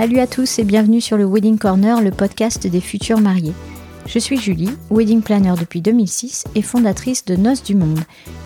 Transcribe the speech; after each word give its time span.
Salut 0.00 0.20
à 0.20 0.26
tous 0.26 0.58
et 0.58 0.64
bienvenue 0.64 1.02
sur 1.02 1.18
le 1.18 1.26
Wedding 1.26 1.58
Corner, 1.58 2.00
le 2.00 2.10
podcast 2.10 2.66
des 2.66 2.80
futurs 2.80 3.20
mariés. 3.20 3.52
Je 4.06 4.18
suis 4.18 4.38
Julie, 4.38 4.70
wedding 4.90 5.20
planner 5.20 5.52
depuis 5.60 5.82
2006 5.82 6.44
et 6.54 6.62
fondatrice 6.62 7.26
de 7.26 7.36
Noces 7.36 7.62
du 7.62 7.74
Monde, 7.74 8.00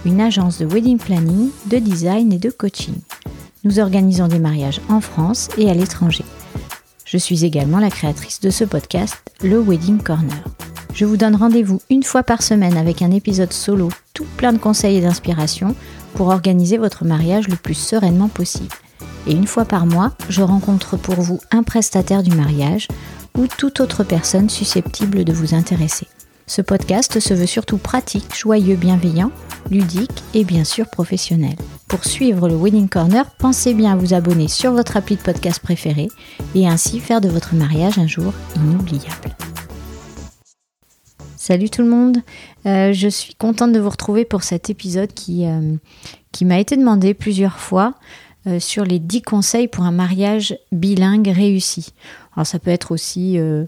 une 0.04 0.20
agence 0.20 0.58
de 0.58 0.66
wedding 0.66 0.98
planning, 0.98 1.50
de 1.66 1.78
design 1.78 2.32
et 2.32 2.38
de 2.38 2.50
coaching. 2.50 2.96
Nous 3.62 3.78
organisons 3.78 4.26
des 4.26 4.40
mariages 4.40 4.80
en 4.88 5.00
France 5.00 5.48
et 5.56 5.70
à 5.70 5.74
l'étranger. 5.74 6.24
Je 7.04 7.18
suis 7.18 7.44
également 7.44 7.78
la 7.78 7.90
créatrice 7.90 8.40
de 8.40 8.50
ce 8.50 8.64
podcast, 8.64 9.22
le 9.40 9.60
Wedding 9.60 9.98
Corner. 9.98 10.42
Je 10.92 11.04
vous 11.04 11.16
donne 11.16 11.36
rendez-vous 11.36 11.80
une 11.88 12.02
fois 12.02 12.24
par 12.24 12.42
semaine 12.42 12.76
avec 12.76 13.00
un 13.00 13.12
épisode 13.12 13.52
solo 13.52 13.90
tout 14.12 14.26
plein 14.36 14.52
de 14.52 14.58
conseils 14.58 14.96
et 14.96 15.02
d'inspiration 15.02 15.76
pour 16.14 16.30
organiser 16.30 16.78
votre 16.78 17.04
mariage 17.04 17.46
le 17.46 17.54
plus 17.54 17.74
sereinement 17.74 18.28
possible. 18.28 18.74
Et 19.26 19.32
une 19.32 19.46
fois 19.46 19.64
par 19.64 19.86
mois, 19.86 20.12
je 20.28 20.42
rencontre 20.42 20.96
pour 20.96 21.14
vous 21.14 21.40
un 21.50 21.62
prestataire 21.62 22.22
du 22.22 22.34
mariage 22.36 22.88
ou 23.38 23.46
toute 23.46 23.80
autre 23.80 24.04
personne 24.04 24.50
susceptible 24.50 25.24
de 25.24 25.32
vous 25.32 25.54
intéresser. 25.54 26.06
Ce 26.46 26.60
podcast 26.60 27.20
se 27.20 27.32
veut 27.32 27.46
surtout 27.46 27.78
pratique, 27.78 28.36
joyeux, 28.36 28.76
bienveillant, 28.76 29.30
ludique 29.70 30.22
et 30.34 30.44
bien 30.44 30.64
sûr 30.64 30.90
professionnel. 30.90 31.56
Pour 31.88 32.04
suivre 32.04 32.50
le 32.50 32.54
Wedding 32.54 32.88
Corner, 32.88 33.24
pensez 33.38 33.72
bien 33.72 33.92
à 33.92 33.96
vous 33.96 34.12
abonner 34.12 34.48
sur 34.48 34.72
votre 34.72 34.98
appli 34.98 35.16
de 35.16 35.22
podcast 35.22 35.60
préféré 35.60 36.08
et 36.54 36.68
ainsi 36.68 37.00
faire 37.00 37.22
de 37.22 37.30
votre 37.30 37.54
mariage 37.54 37.98
un 37.98 38.06
jour 38.06 38.34
inoubliable. 38.56 39.34
Salut 41.38 41.70
tout 41.70 41.82
le 41.82 41.88
monde, 41.88 42.18
euh, 42.66 42.92
je 42.92 43.08
suis 43.08 43.34
contente 43.34 43.72
de 43.72 43.80
vous 43.80 43.90
retrouver 43.90 44.26
pour 44.26 44.42
cet 44.42 44.68
épisode 44.68 45.12
qui, 45.14 45.46
euh, 45.46 45.76
qui 46.32 46.44
m'a 46.44 46.58
été 46.58 46.76
demandé 46.76 47.14
plusieurs 47.14 47.58
fois. 47.58 47.94
Euh, 48.46 48.60
sur 48.60 48.84
les 48.84 48.98
10 48.98 49.22
conseils 49.22 49.68
pour 49.68 49.84
un 49.84 49.90
mariage 49.90 50.58
bilingue 50.70 51.28
réussi. 51.28 51.94
Alors 52.36 52.46
ça 52.46 52.58
peut 52.58 52.70
être 52.70 52.92
aussi 52.92 53.38
euh, 53.38 53.64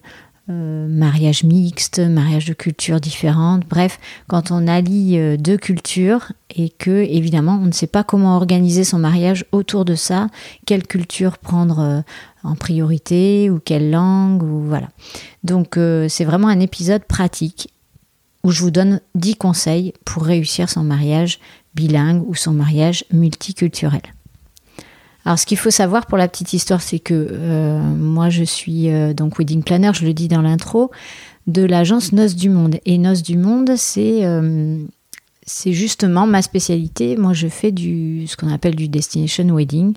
euh, 0.50 0.86
mariage 0.86 1.44
mixte, 1.44 1.98
mariage 1.98 2.44
de 2.44 2.52
cultures 2.52 3.00
différentes, 3.00 3.66
bref, 3.66 3.98
quand 4.28 4.50
on 4.50 4.68
allie 4.68 5.18
deux 5.38 5.56
cultures 5.56 6.30
et 6.54 6.68
que 6.68 6.90
évidemment 6.90 7.58
on 7.62 7.66
ne 7.66 7.72
sait 7.72 7.86
pas 7.86 8.04
comment 8.04 8.36
organiser 8.36 8.84
son 8.84 8.98
mariage 8.98 9.46
autour 9.50 9.86
de 9.86 9.94
ça, 9.94 10.28
quelle 10.66 10.86
culture 10.86 11.38
prendre 11.38 12.04
en 12.44 12.54
priorité 12.54 13.48
ou 13.48 13.58
quelle 13.58 13.90
langue 13.90 14.42
ou 14.42 14.60
voilà. 14.60 14.90
Donc 15.42 15.78
c'est 16.08 16.24
vraiment 16.24 16.48
un 16.48 16.60
épisode 16.60 17.04
pratique 17.04 17.72
où 18.44 18.50
je 18.50 18.60
vous 18.60 18.70
donne 18.70 19.00
10 19.14 19.36
conseils 19.36 19.94
pour 20.04 20.24
réussir 20.24 20.68
son 20.68 20.84
mariage 20.84 21.40
bilingue 21.74 22.22
ou 22.28 22.34
son 22.34 22.52
mariage 22.52 23.04
multiculturel. 23.10 24.02
Alors, 25.26 25.40
ce 25.40 25.44
qu'il 25.44 25.58
faut 25.58 25.72
savoir 25.72 26.06
pour 26.06 26.18
la 26.18 26.28
petite 26.28 26.52
histoire, 26.52 26.80
c'est 26.80 27.00
que 27.00 27.12
euh, 27.12 27.80
moi, 27.80 28.30
je 28.30 28.44
suis 28.44 28.90
euh, 28.90 29.12
donc 29.12 29.40
wedding 29.40 29.64
planner, 29.64 29.90
je 29.92 30.06
le 30.06 30.14
dis 30.14 30.28
dans 30.28 30.40
l'intro, 30.40 30.92
de 31.48 31.64
l'agence 31.64 32.12
Noces 32.12 32.36
du 32.36 32.48
Monde. 32.48 32.76
Et 32.86 32.96
Noces 32.96 33.24
du 33.24 33.36
Monde, 33.36 33.72
c'est 33.76 34.24
euh, 34.24 34.78
c'est 35.44 35.72
justement 35.72 36.28
ma 36.28 36.42
spécialité. 36.42 37.16
Moi, 37.16 37.32
je 37.32 37.48
fais 37.48 37.72
du 37.72 38.28
ce 38.28 38.36
qu'on 38.36 38.52
appelle 38.52 38.76
du 38.76 38.86
destination 38.86 39.52
wedding, 39.52 39.94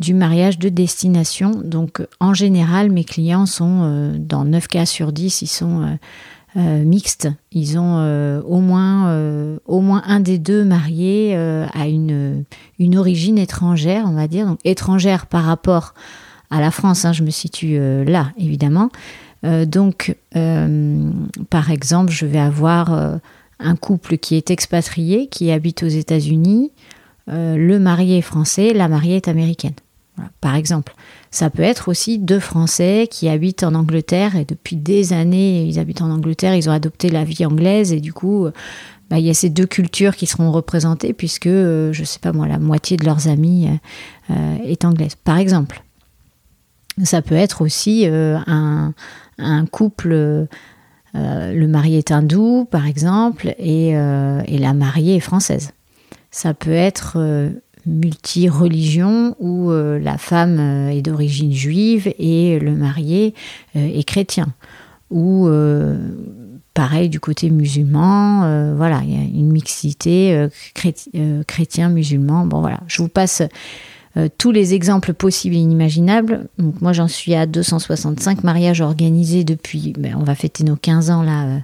du 0.00 0.12
mariage 0.12 0.58
de 0.58 0.68
destination. 0.70 1.52
Donc, 1.62 2.04
en 2.18 2.34
général, 2.34 2.90
mes 2.90 3.04
clients 3.04 3.46
sont 3.46 4.12
dans 4.18 4.44
9 4.44 4.66
cas 4.66 4.86
sur 4.86 5.12
10, 5.12 5.42
ils 5.42 5.46
sont 5.46 5.98
euh. 6.56 6.84
Ils 7.52 7.78
ont 7.78 7.98
euh, 7.98 8.42
au, 8.42 8.60
moins, 8.60 9.08
euh, 9.08 9.58
au 9.66 9.80
moins 9.80 10.02
un 10.06 10.20
des 10.20 10.38
deux 10.38 10.64
mariés 10.64 11.34
à 11.36 11.88
une, 11.88 12.44
une 12.78 12.96
origine 12.96 13.38
étrangère, 13.38 14.04
on 14.06 14.14
va 14.14 14.28
dire, 14.28 14.46
donc 14.46 14.58
étrangère 14.64 15.26
par 15.26 15.44
rapport 15.44 15.94
à 16.50 16.60
la 16.60 16.70
France, 16.70 17.04
hein, 17.04 17.12
je 17.12 17.22
me 17.22 17.30
situe 17.30 17.78
là, 18.06 18.32
évidemment. 18.38 18.90
donc, 19.42 20.16
par 21.50 21.70
exemple, 21.70 22.10
je 22.10 22.26
vais 22.26 22.38
avoir 22.38 23.18
un 23.60 23.76
couple 23.76 24.16
qui 24.16 24.36
est 24.36 24.50
expatrié, 24.50 25.26
qui 25.28 25.50
habite 25.50 25.82
aux 25.82 25.88
États-Unis. 25.88 26.72
le 27.26 27.78
marié 27.78 28.18
est 28.18 28.22
français, 28.22 28.72
la 28.72 28.88
mariée 28.88 29.16
est 29.16 29.28
américaine 29.28 29.74
par 30.40 30.54
exemple. 30.54 30.94
Ça 31.30 31.50
peut 31.50 31.62
être 31.62 31.88
aussi 31.88 32.18
deux 32.18 32.40
Français 32.40 33.06
qui 33.10 33.28
habitent 33.28 33.62
en 33.62 33.74
Angleterre 33.74 34.36
et 34.36 34.44
depuis 34.44 34.76
des 34.76 35.12
années, 35.12 35.64
ils 35.64 35.78
habitent 35.78 36.02
en 36.02 36.10
Angleterre, 36.10 36.54
ils 36.54 36.68
ont 36.70 36.72
adopté 36.72 37.10
la 37.10 37.24
vie 37.24 37.44
anglaise 37.44 37.92
et 37.92 38.00
du 38.00 38.12
coup, 38.12 38.48
bah, 39.10 39.18
il 39.18 39.24
y 39.24 39.30
a 39.30 39.34
ces 39.34 39.48
deux 39.48 39.66
cultures 39.66 40.16
qui 40.16 40.26
seront 40.26 40.50
représentées 40.50 41.14
puisque, 41.14 41.46
euh, 41.46 41.92
je 41.92 42.00
ne 42.00 42.06
sais 42.06 42.18
pas 42.18 42.32
moi, 42.32 42.46
la 42.46 42.58
moitié 42.58 42.96
de 42.96 43.04
leurs 43.04 43.28
amis 43.28 43.68
euh, 44.30 44.56
est 44.64 44.84
anglaise, 44.84 45.14
par 45.14 45.38
exemple. 45.38 45.82
Ça 47.02 47.22
peut 47.22 47.36
être 47.36 47.62
aussi 47.62 48.06
euh, 48.06 48.38
un, 48.46 48.92
couple, 49.66 50.46
le 51.14 51.66
mari 51.66 51.96
est 51.96 52.10
hindou, 52.10 52.66
par 52.70 52.86
exemple, 52.86 53.54
et, 53.58 53.90
et 53.90 54.58
la 54.58 54.74
mariée 54.74 55.16
est 55.16 55.20
française. 55.20 55.70
Ça 56.30 56.54
peut 56.54 56.72
être 56.72 57.18
multi-religion 57.88 59.34
où 59.38 59.70
euh, 59.70 59.98
la 59.98 60.18
femme 60.18 60.58
euh, 60.58 60.90
est 60.90 61.02
d'origine 61.02 61.52
juive 61.52 62.12
et 62.18 62.58
le 62.58 62.72
marié 62.72 63.34
euh, 63.76 63.86
est 63.86 64.04
chrétien. 64.04 64.48
Ou 65.10 65.48
pareil 66.74 67.08
du 67.08 67.18
côté 67.18 67.48
musulman, 67.48 68.74
voilà, 68.76 69.00
il 69.04 69.14
y 69.14 69.16
a 69.16 69.22
une 69.22 69.50
mixité 69.50 70.46
chrétien-musulman. 70.74 72.44
Bon 72.44 72.60
voilà, 72.60 72.80
je 72.88 73.00
vous 73.00 73.08
passe 73.08 73.42
tous 74.36 74.50
les 74.50 74.74
exemples 74.74 75.14
possibles 75.14 75.56
et 75.56 75.60
inimaginables. 75.60 76.46
Donc 76.58 76.82
moi 76.82 76.92
j'en 76.92 77.08
suis 77.08 77.34
à 77.34 77.46
265 77.46 78.44
mariages 78.44 78.82
organisés 78.82 79.44
depuis, 79.44 79.94
ben, 79.98 80.14
on 80.20 80.24
va 80.24 80.34
fêter 80.34 80.62
nos 80.62 80.76
15 80.76 81.08
ans 81.08 81.22
là 81.22 81.62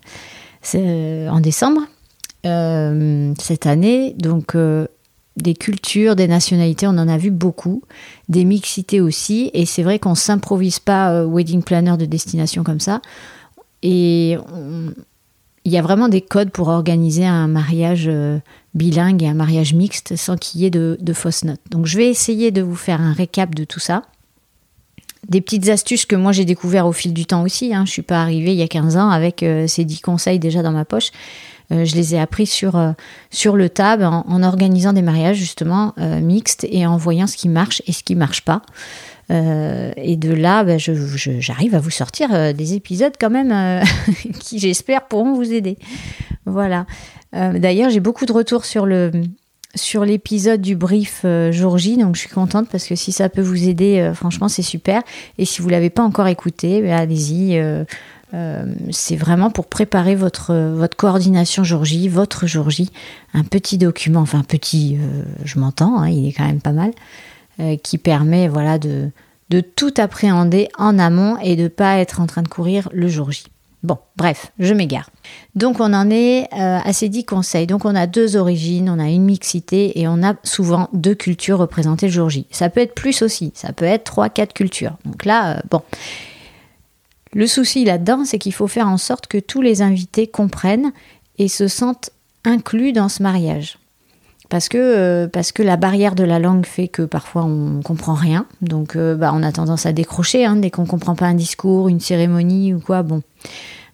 en 1.30 1.40
décembre. 1.40 1.82
cette 2.42 3.66
année. 3.66 4.14
Donc, 4.16 4.56
des 5.36 5.54
cultures, 5.54 6.16
des 6.16 6.28
nationalités, 6.28 6.86
on 6.86 6.90
en 6.90 7.08
a 7.08 7.18
vu 7.18 7.30
beaucoup, 7.30 7.82
des 8.28 8.44
mixités 8.44 9.00
aussi, 9.00 9.50
et 9.52 9.66
c'est 9.66 9.82
vrai 9.82 9.98
qu'on 9.98 10.14
s'improvise 10.14 10.78
pas 10.78 11.12
euh, 11.12 11.26
wedding 11.26 11.62
planner 11.62 11.96
de 11.96 12.04
destination 12.04 12.62
comme 12.62 12.80
ça. 12.80 13.02
Et 13.82 14.36
il 15.64 15.72
y 15.72 15.78
a 15.78 15.82
vraiment 15.82 16.08
des 16.08 16.20
codes 16.20 16.50
pour 16.50 16.68
organiser 16.68 17.24
un 17.24 17.46
mariage 17.46 18.04
euh, 18.06 18.38
bilingue 18.74 19.22
et 19.22 19.28
un 19.28 19.34
mariage 19.34 19.72
mixte 19.72 20.14
sans 20.16 20.36
qu'il 20.36 20.60
y 20.60 20.66
ait 20.66 20.70
de, 20.70 20.98
fausses 21.14 21.44
notes. 21.44 21.60
Donc 21.70 21.86
je 21.86 21.96
vais 21.96 22.08
essayer 22.08 22.50
de 22.50 22.60
vous 22.60 22.76
faire 22.76 23.00
un 23.00 23.12
récap 23.12 23.54
de 23.54 23.64
tout 23.64 23.80
ça. 23.80 24.02
Des 25.28 25.40
petites 25.40 25.70
astuces 25.70 26.04
que 26.04 26.16
moi 26.16 26.32
j'ai 26.32 26.44
découvert 26.44 26.86
au 26.86 26.92
fil 26.92 27.14
du 27.14 27.24
temps 27.24 27.42
aussi. 27.42 27.74
Hein. 27.74 27.84
Je 27.86 27.92
suis 27.92 28.02
pas 28.02 28.20
arrivée 28.20 28.52
il 28.52 28.58
y 28.58 28.62
a 28.62 28.68
15 28.68 28.98
ans 28.98 29.08
avec 29.08 29.42
euh, 29.42 29.66
ces 29.66 29.86
10 29.86 30.00
conseils 30.00 30.38
déjà 30.38 30.62
dans 30.62 30.72
ma 30.72 30.84
poche. 30.84 31.10
Euh, 31.72 31.84
je 31.84 31.94
les 31.94 32.14
ai 32.14 32.20
appris 32.20 32.46
sur, 32.46 32.76
euh, 32.76 32.92
sur 33.30 33.56
le 33.56 33.68
tab 33.68 34.02
en, 34.02 34.42
organisant 34.42 34.92
des 34.92 35.02
mariages 35.02 35.36
justement 35.36 35.94
euh, 35.98 36.20
mixtes 36.20 36.66
et 36.70 36.86
en 36.86 36.96
voyant 36.96 37.26
ce 37.26 37.36
qui 37.36 37.48
marche 37.48 37.82
et 37.86 37.92
ce 37.92 38.02
qui 38.02 38.14
marche 38.14 38.42
pas. 38.42 38.62
et 39.30 40.16
de 40.16 40.34
là, 40.34 40.64
ben, 40.64 40.78
j'arrive 40.78 41.74
à 41.74 41.80
vous 41.80 41.90
sortir 41.90 42.54
des 42.54 42.74
épisodes 42.74 43.14
quand 43.18 43.30
même 43.30 43.82
qui, 44.40 44.58
j'espère, 44.58 45.08
pourront 45.08 45.32
vous 45.34 45.52
aider. 45.52 45.78
Voilà. 46.44 46.84
D'ailleurs, 47.32 47.88
j'ai 47.88 48.00
beaucoup 48.00 48.26
de 48.26 48.32
retours 48.32 48.64
sur 48.64 48.84
le 48.86 49.10
sur 49.74 50.04
l'épisode 50.04 50.60
du 50.60 50.76
brief 50.76 51.26
jour 51.50 51.78
J, 51.78 51.96
donc 51.96 52.14
je 52.14 52.20
suis 52.20 52.28
contente 52.28 52.68
parce 52.70 52.86
que 52.86 52.94
si 52.94 53.10
ça 53.10 53.28
peut 53.28 53.42
vous 53.42 53.66
aider, 53.66 54.12
franchement, 54.14 54.48
c'est 54.48 54.62
super. 54.62 55.02
Et 55.38 55.46
si 55.46 55.62
vous 55.62 55.70
l'avez 55.70 55.90
pas 55.90 56.02
encore 56.02 56.28
écouté, 56.28 56.82
ben, 56.82 56.92
allez-y. 56.92 57.58
Euh, 58.34 58.64
c'est 58.90 59.16
vraiment 59.16 59.50
pour 59.50 59.66
préparer 59.66 60.16
votre, 60.16 60.54
votre 60.54 60.96
coordination 60.96 61.62
jour 61.62 61.84
J, 61.84 62.08
votre 62.08 62.46
jour 62.46 62.68
J, 62.68 62.90
un 63.32 63.44
petit 63.44 63.78
document, 63.78 64.20
enfin 64.20 64.42
petit, 64.42 64.98
euh, 65.00 65.22
je 65.44 65.58
m'entends, 65.60 65.98
hein, 66.00 66.08
il 66.08 66.28
est 66.28 66.32
quand 66.32 66.46
même 66.46 66.60
pas 66.60 66.72
mal, 66.72 66.90
euh, 67.60 67.76
qui 67.76 67.96
permet 67.96 68.48
voilà 68.48 68.78
de, 68.78 69.10
de 69.50 69.60
tout 69.60 69.94
appréhender 69.98 70.68
en 70.78 70.98
amont 70.98 71.38
et 71.42 71.54
de 71.54 71.64
ne 71.64 71.68
pas 71.68 71.98
être 71.98 72.20
en 72.20 72.26
train 72.26 72.42
de 72.42 72.48
courir 72.48 72.88
le 72.92 73.06
jour 73.06 73.30
J. 73.30 73.44
Bon, 73.84 73.98
bref, 74.16 74.50
je 74.58 74.72
m'égare. 74.74 75.10
Donc 75.54 75.78
on 75.78 75.92
en 75.92 76.10
est 76.10 76.48
à 76.50 76.90
ces 76.94 77.10
dix 77.10 77.26
conseils. 77.26 77.66
Donc 77.66 77.84
on 77.84 77.94
a 77.94 78.06
deux 78.06 78.34
origines, 78.34 78.88
on 78.88 78.98
a 78.98 79.10
une 79.10 79.24
mixité 79.24 80.00
et 80.00 80.08
on 80.08 80.22
a 80.22 80.36
souvent 80.42 80.88
deux 80.94 81.14
cultures 81.14 81.58
représentées 81.58 82.06
le 82.06 82.12
jour 82.12 82.30
J. 82.30 82.46
Ça 82.50 82.70
peut 82.70 82.80
être 82.80 82.94
plus 82.94 83.20
aussi, 83.20 83.52
ça 83.54 83.74
peut 83.74 83.84
être 83.84 84.04
trois, 84.04 84.30
quatre 84.30 84.54
cultures. 84.54 84.96
Donc 85.04 85.26
là, 85.26 85.62
bon. 85.70 85.82
Le 87.34 87.46
souci 87.46 87.84
là-dedans, 87.84 88.24
c'est 88.24 88.38
qu'il 88.38 88.54
faut 88.54 88.68
faire 88.68 88.88
en 88.88 88.96
sorte 88.96 89.26
que 89.26 89.38
tous 89.38 89.60
les 89.60 89.82
invités 89.82 90.26
comprennent 90.26 90.92
et 91.38 91.48
se 91.48 91.68
sentent 91.68 92.10
inclus 92.44 92.92
dans 92.92 93.08
ce 93.08 93.22
mariage. 93.22 93.78
Parce 94.50 94.68
que, 94.68 94.78
euh, 94.78 95.28
la 95.58 95.76
barrière 95.76 96.14
de 96.14 96.22
la 96.22 96.38
langue 96.38 96.66
fait 96.66 96.88
que 96.88 97.02
parfois 97.02 97.44
on 97.44 97.70
ne 97.70 97.82
comprend 97.82 98.14
rien. 98.14 98.46
Donc 98.60 98.94
euh, 98.94 99.16
bah, 99.16 99.32
on 99.34 99.42
a 99.42 99.50
tendance 99.50 99.86
à 99.86 99.92
décrocher 99.92 100.44
hein, 100.44 100.56
dès 100.56 100.70
qu'on 100.70 100.82
ne 100.82 100.86
comprend 100.86 101.16
pas 101.16 101.26
un 101.26 101.34
discours, 101.34 101.88
une 101.88 102.00
cérémonie 102.00 102.74
ou 102.74 102.80
quoi. 102.80 103.02
Bon, 103.02 103.22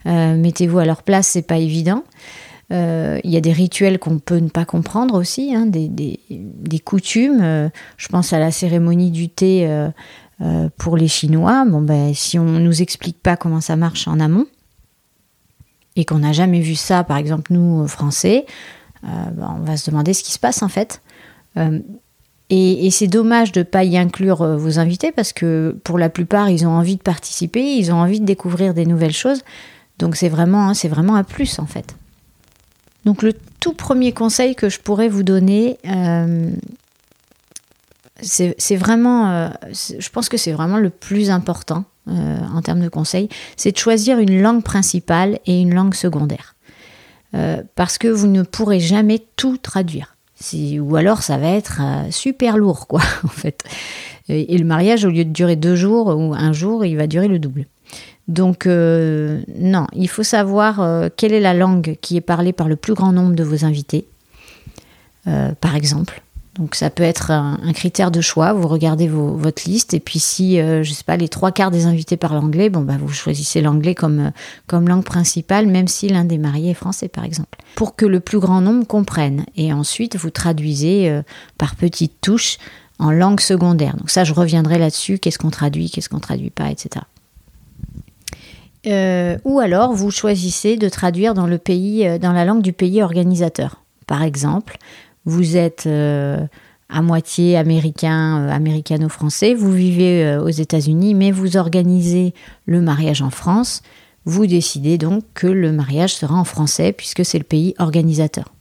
euh, 0.06 0.36
mettez-vous 0.36 0.78
à 0.78 0.84
leur 0.84 1.02
place, 1.02 1.28
c'est 1.28 1.46
pas 1.46 1.58
évident. 1.58 2.04
Il 2.72 3.30
y 3.30 3.36
a 3.36 3.40
des 3.40 3.52
rituels 3.52 3.98
qu'on 3.98 4.20
peut 4.20 4.36
ne 4.36 4.48
pas 4.48 4.64
comprendre 4.64 5.18
aussi, 5.18 5.52
hein, 5.56 5.66
des, 5.66 6.20
coutumes. 6.84 7.70
je 7.96 8.08
pense 8.08 8.32
à 8.32 8.38
la 8.38 8.52
cérémonie 8.52 9.10
du 9.10 9.28
thé 9.28 9.68
pour 10.78 10.96
les 10.96 11.08
Chinois, 11.08 11.64
bon 11.66 11.82
ben, 11.82 12.14
si 12.14 12.38
on 12.38 12.44
ne 12.44 12.60
nous 12.60 12.80
explique 12.80 13.20
pas 13.22 13.36
comment 13.36 13.60
ça 13.60 13.76
marche 13.76 14.08
en 14.08 14.20
amont, 14.20 14.46
et 15.96 16.04
qu'on 16.04 16.20
n'a 16.20 16.32
jamais 16.32 16.60
vu 16.60 16.76
ça, 16.76 17.04
par 17.04 17.18
exemple 17.18 17.52
nous, 17.52 17.86
Français, 17.86 18.46
ben, 19.02 19.56
on 19.58 19.64
va 19.64 19.76
se 19.76 19.90
demander 19.90 20.14
ce 20.14 20.22
qui 20.22 20.32
se 20.32 20.38
passe 20.38 20.62
en 20.62 20.68
fait. 20.68 21.02
Et, 22.52 22.90
c'est 22.90 23.06
dommage 23.06 23.52
de 23.52 23.60
ne 23.60 23.64
pas 23.64 23.84
y 23.84 23.96
inclure 23.96 24.42
euh, 24.42 24.56
vos 24.56 24.80
invités 24.80 25.12
parce 25.12 25.32
que 25.32 25.76
pour 25.84 25.98
la 25.98 26.08
plupart, 26.08 26.50
ils 26.50 26.66
ont 26.66 26.72
envie 26.72 26.96
de 26.96 27.02
participer, 27.02 27.62
ils 27.62 27.92
ont 27.92 27.96
envie 27.96 28.18
de 28.18 28.26
découvrir 28.26 28.74
des 28.74 28.86
nouvelles 28.86 29.12
choses. 29.12 29.42
Donc 29.98 30.16
c'est 30.16 30.28
vraiment, 30.28 30.68
hein, 30.68 30.74
c'est 30.74 30.88
vraiment 30.88 31.14
un 31.14 31.22
plus 31.22 31.60
en 31.60 31.66
fait. 31.66 31.94
Donc 33.04 33.22
le 33.22 33.34
tout 33.60 33.72
premier 33.72 34.12
conseil 34.12 34.56
que 34.56 34.68
je 34.68 34.80
pourrais 34.80 35.08
vous 35.08 35.22
donner, 35.22 35.78
euh, 35.86 36.50
c'est 38.22 38.76
vraiment, 38.76 39.30
euh, 39.30 39.48
je 39.72 40.08
pense 40.10 40.28
que 40.28 40.36
c'est 40.36 40.52
vraiment 40.52 40.78
le 40.78 40.90
plus 40.90 41.30
important 41.30 41.84
en 42.06 42.60
termes 42.60 42.80
de 42.80 42.88
conseils, 42.88 43.28
c'est 43.56 43.70
de 43.70 43.76
choisir 43.76 44.18
une 44.18 44.42
langue 44.42 44.64
principale 44.64 45.38
et 45.46 45.60
une 45.60 45.72
langue 45.72 45.94
secondaire. 45.94 46.56
parce 47.76 47.98
que 47.98 48.08
vous 48.08 48.26
ne 48.26 48.42
pourrez 48.42 48.80
jamais 48.80 49.22
tout 49.36 49.58
traduire 49.58 50.16
ou 50.80 50.96
alors 50.96 51.22
ça 51.22 51.36
va 51.36 51.50
être 51.50 51.80
euh, 51.82 52.10
super 52.10 52.56
lourd, 52.56 52.86
quoi, 52.86 53.00
en 53.24 53.28
fait. 53.28 53.62
Et, 54.28 54.56
le 54.56 54.64
mariage, 54.64 55.04
au 55.04 55.10
lieu 55.10 55.24
de 55.24 55.30
durer 55.30 55.56
deux 55.56 55.74
jours 55.74 56.08
ou 56.16 56.34
un 56.34 56.52
jour, 56.52 56.84
il 56.84 56.96
va 56.96 57.06
durer 57.06 57.28
le 57.28 57.38
double. 57.38 57.66
Donc, 58.28 58.66
euh, 58.66 59.40
non, 59.58 59.86
il 59.92 60.08
faut 60.08 60.22
savoir 60.22 60.80
euh, 60.80 61.08
quelle 61.14 61.32
est 61.32 61.40
la 61.40 61.54
langue 61.54 61.96
qui 62.00 62.16
est 62.16 62.20
parlée 62.20 62.52
par 62.52 62.68
le 62.68 62.76
plus 62.76 62.94
grand 62.94 63.12
nombre 63.12 63.34
de 63.34 63.42
vos 63.42 63.64
invités, 63.64 64.06
par 65.60 65.76
exemple. 65.76 66.22
Donc 66.56 66.74
ça 66.74 66.90
peut 66.90 67.04
être 67.04 67.30
un, 67.30 67.72
critère 67.72 68.10
de 68.10 68.20
choix. 68.20 68.52
Vous 68.52 68.66
regardez 68.66 69.06
votre 69.08 69.68
liste 69.68 69.94
et 69.94 70.00
puis 70.00 70.18
si, 70.18 70.56
je 70.56 70.62
euh, 70.62 70.82
je 70.82 70.92
sais 70.92 71.04
pas, 71.04 71.16
les 71.16 71.28
trois 71.28 71.52
quarts 71.52 71.70
des 71.70 71.86
invités 71.86 72.16
parlent 72.16 72.38
anglais, 72.38 72.70
bon 72.70 72.80
bah 72.80 72.96
vous 73.00 73.12
choisissez 73.12 73.60
l'anglais 73.60 73.94
comme, 73.94 74.20
euh, 74.20 74.30
comme 74.66 74.88
langue 74.88 75.04
principale, 75.04 75.68
même 75.68 75.86
si 75.86 76.08
l'un 76.08 76.24
des 76.24 76.38
mariés 76.38 76.72
est 76.72 76.74
français 76.74 77.08
par 77.08 77.24
exemple, 77.24 77.58
pour 77.76 77.94
que 77.94 78.04
le 78.04 78.18
plus 78.18 78.40
grand 78.40 78.60
nombre 78.60 78.84
comprenne. 78.84 79.44
Et 79.56 79.72
ensuite 79.72 80.16
vous 80.16 80.30
traduisez 80.30 81.08
euh, 81.08 81.22
par 81.56 81.76
petites 81.76 82.20
touches 82.20 82.58
en 82.98 83.12
langue 83.12 83.40
secondaire. 83.40 83.96
Donc 83.96 84.10
ça, 84.10 84.24
je 84.24 84.34
reviendrai 84.34 84.78
là-dessus. 84.78 85.18
Qu'est-ce 85.18 85.38
qu'on 85.38 85.50
traduit, 85.50 85.88
qu'est-ce 85.88 86.08
qu'on 86.08 86.20
traduit 86.20 86.50
pas, 86.50 86.70
etc. 86.70 87.04
ou 89.44 89.60
alors 89.60 89.94
vous 89.94 90.10
choisissez 90.10 90.76
de 90.76 90.88
traduire 90.88 91.32
dans 91.34 91.46
le 91.46 91.58
pays, 91.58 92.18
dans 92.18 92.32
la 92.32 92.44
langue 92.44 92.62
du 92.62 92.72
pays 92.72 93.02
organisateur. 93.02 93.82
Par 94.06 94.22
exemple, 94.22 94.78
vous 95.24 95.56
êtes 95.56 95.86
euh, 95.86 96.46
à 96.88 97.02
moitié 97.02 97.56
américain, 97.56 98.40
euh, 98.40 98.50
américano-français, 98.50 99.54
vous 99.54 99.72
vivez 99.72 100.24
euh, 100.24 100.42
aux 100.42 100.48
États-Unis, 100.48 101.14
mais 101.14 101.30
vous 101.30 101.56
organisez 101.56 102.34
le 102.66 102.80
mariage 102.80 103.22
en 103.22 103.30
France, 103.30 103.82
vous 104.24 104.46
décidez 104.46 104.98
donc 104.98 105.24
que 105.34 105.46
le 105.46 105.72
mariage 105.72 106.14
sera 106.14 106.34
en 106.34 106.44
français 106.44 106.92
puisque 106.92 107.24
c'est 107.24 107.38
le 107.38 107.44
pays 107.44 107.74
organisateur. 107.78 108.52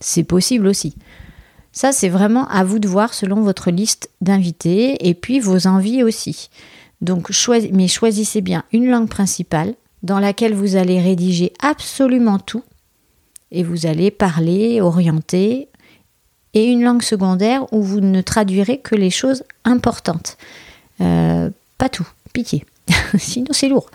C'est 0.00 0.24
possible 0.24 0.66
aussi. 0.66 0.94
Ça, 1.72 1.92
c'est 1.92 2.08
vraiment 2.08 2.48
à 2.48 2.64
vous 2.64 2.78
de 2.78 2.88
voir 2.88 3.14
selon 3.14 3.42
votre 3.42 3.70
liste 3.70 4.10
d'invités 4.20 5.08
et 5.08 5.14
puis 5.14 5.38
vos 5.38 5.66
envies 5.66 6.02
aussi. 6.02 6.48
Donc, 7.00 7.30
mais 7.72 7.88
choisissez 7.88 8.40
bien 8.40 8.64
une 8.72 8.88
langue 8.88 9.08
principale 9.08 9.74
dans 10.02 10.18
laquelle 10.18 10.54
vous 10.54 10.76
allez 10.76 11.00
rédiger 11.00 11.52
absolument 11.60 12.38
tout 12.38 12.64
et 13.52 13.62
vous 13.62 13.86
allez 13.86 14.10
parler, 14.10 14.80
orienter, 14.80 15.68
et 16.54 16.64
une 16.64 16.82
langue 16.82 17.02
secondaire 17.02 17.72
où 17.72 17.82
vous 17.82 18.00
ne 18.00 18.20
traduirez 18.20 18.78
que 18.78 18.94
les 18.94 19.10
choses 19.10 19.44
importantes. 19.64 20.36
Euh, 21.00 21.50
pas 21.78 21.88
tout, 21.88 22.06
pitié. 22.32 22.64
Sinon 23.18 23.52
c'est 23.52 23.68
lourd. 23.68 23.90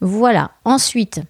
Voilà. 0.00 0.50
Ensuite, 0.64 1.20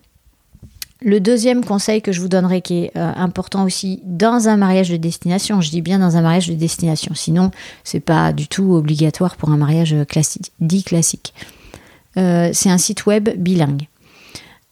le 1.00 1.20
deuxième 1.20 1.64
conseil 1.64 2.02
que 2.02 2.12
je 2.12 2.20
vous 2.20 2.28
donnerai 2.28 2.60
qui 2.60 2.84
est 2.84 2.96
euh, 2.96 3.12
important 3.16 3.64
aussi 3.64 4.00
dans 4.04 4.48
un 4.48 4.56
mariage 4.56 4.88
de 4.88 4.96
destination, 4.96 5.60
je 5.60 5.70
dis 5.70 5.82
bien 5.82 5.98
dans 5.98 6.16
un 6.16 6.22
mariage 6.22 6.48
de 6.48 6.54
destination, 6.54 7.14
sinon 7.14 7.50
c'est 7.84 8.00
pas 8.00 8.32
du 8.32 8.48
tout 8.48 8.74
obligatoire 8.74 9.36
pour 9.36 9.50
un 9.50 9.56
mariage 9.56 9.94
dit 10.60 10.82
classique. 10.84 11.34
Euh, 12.16 12.50
c'est 12.52 12.70
un 12.70 12.78
site 12.78 13.06
web 13.06 13.28
bilingue. 13.36 13.88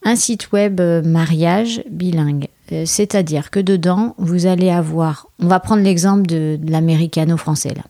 Un 0.02 0.16
site 0.16 0.52
web 0.52 0.80
mariage 0.80 1.82
bilingue. 1.90 2.48
Euh, 2.72 2.84
c'est-à-dire 2.86 3.50
que 3.50 3.60
dedans, 3.60 4.14
vous 4.18 4.46
allez 4.46 4.70
avoir, 4.70 5.28
on 5.38 5.46
va 5.46 5.60
prendre 5.60 5.82
l'exemple 5.82 6.26
de, 6.26 6.58
l'américano-français 6.66 7.74
là. 7.74 7.82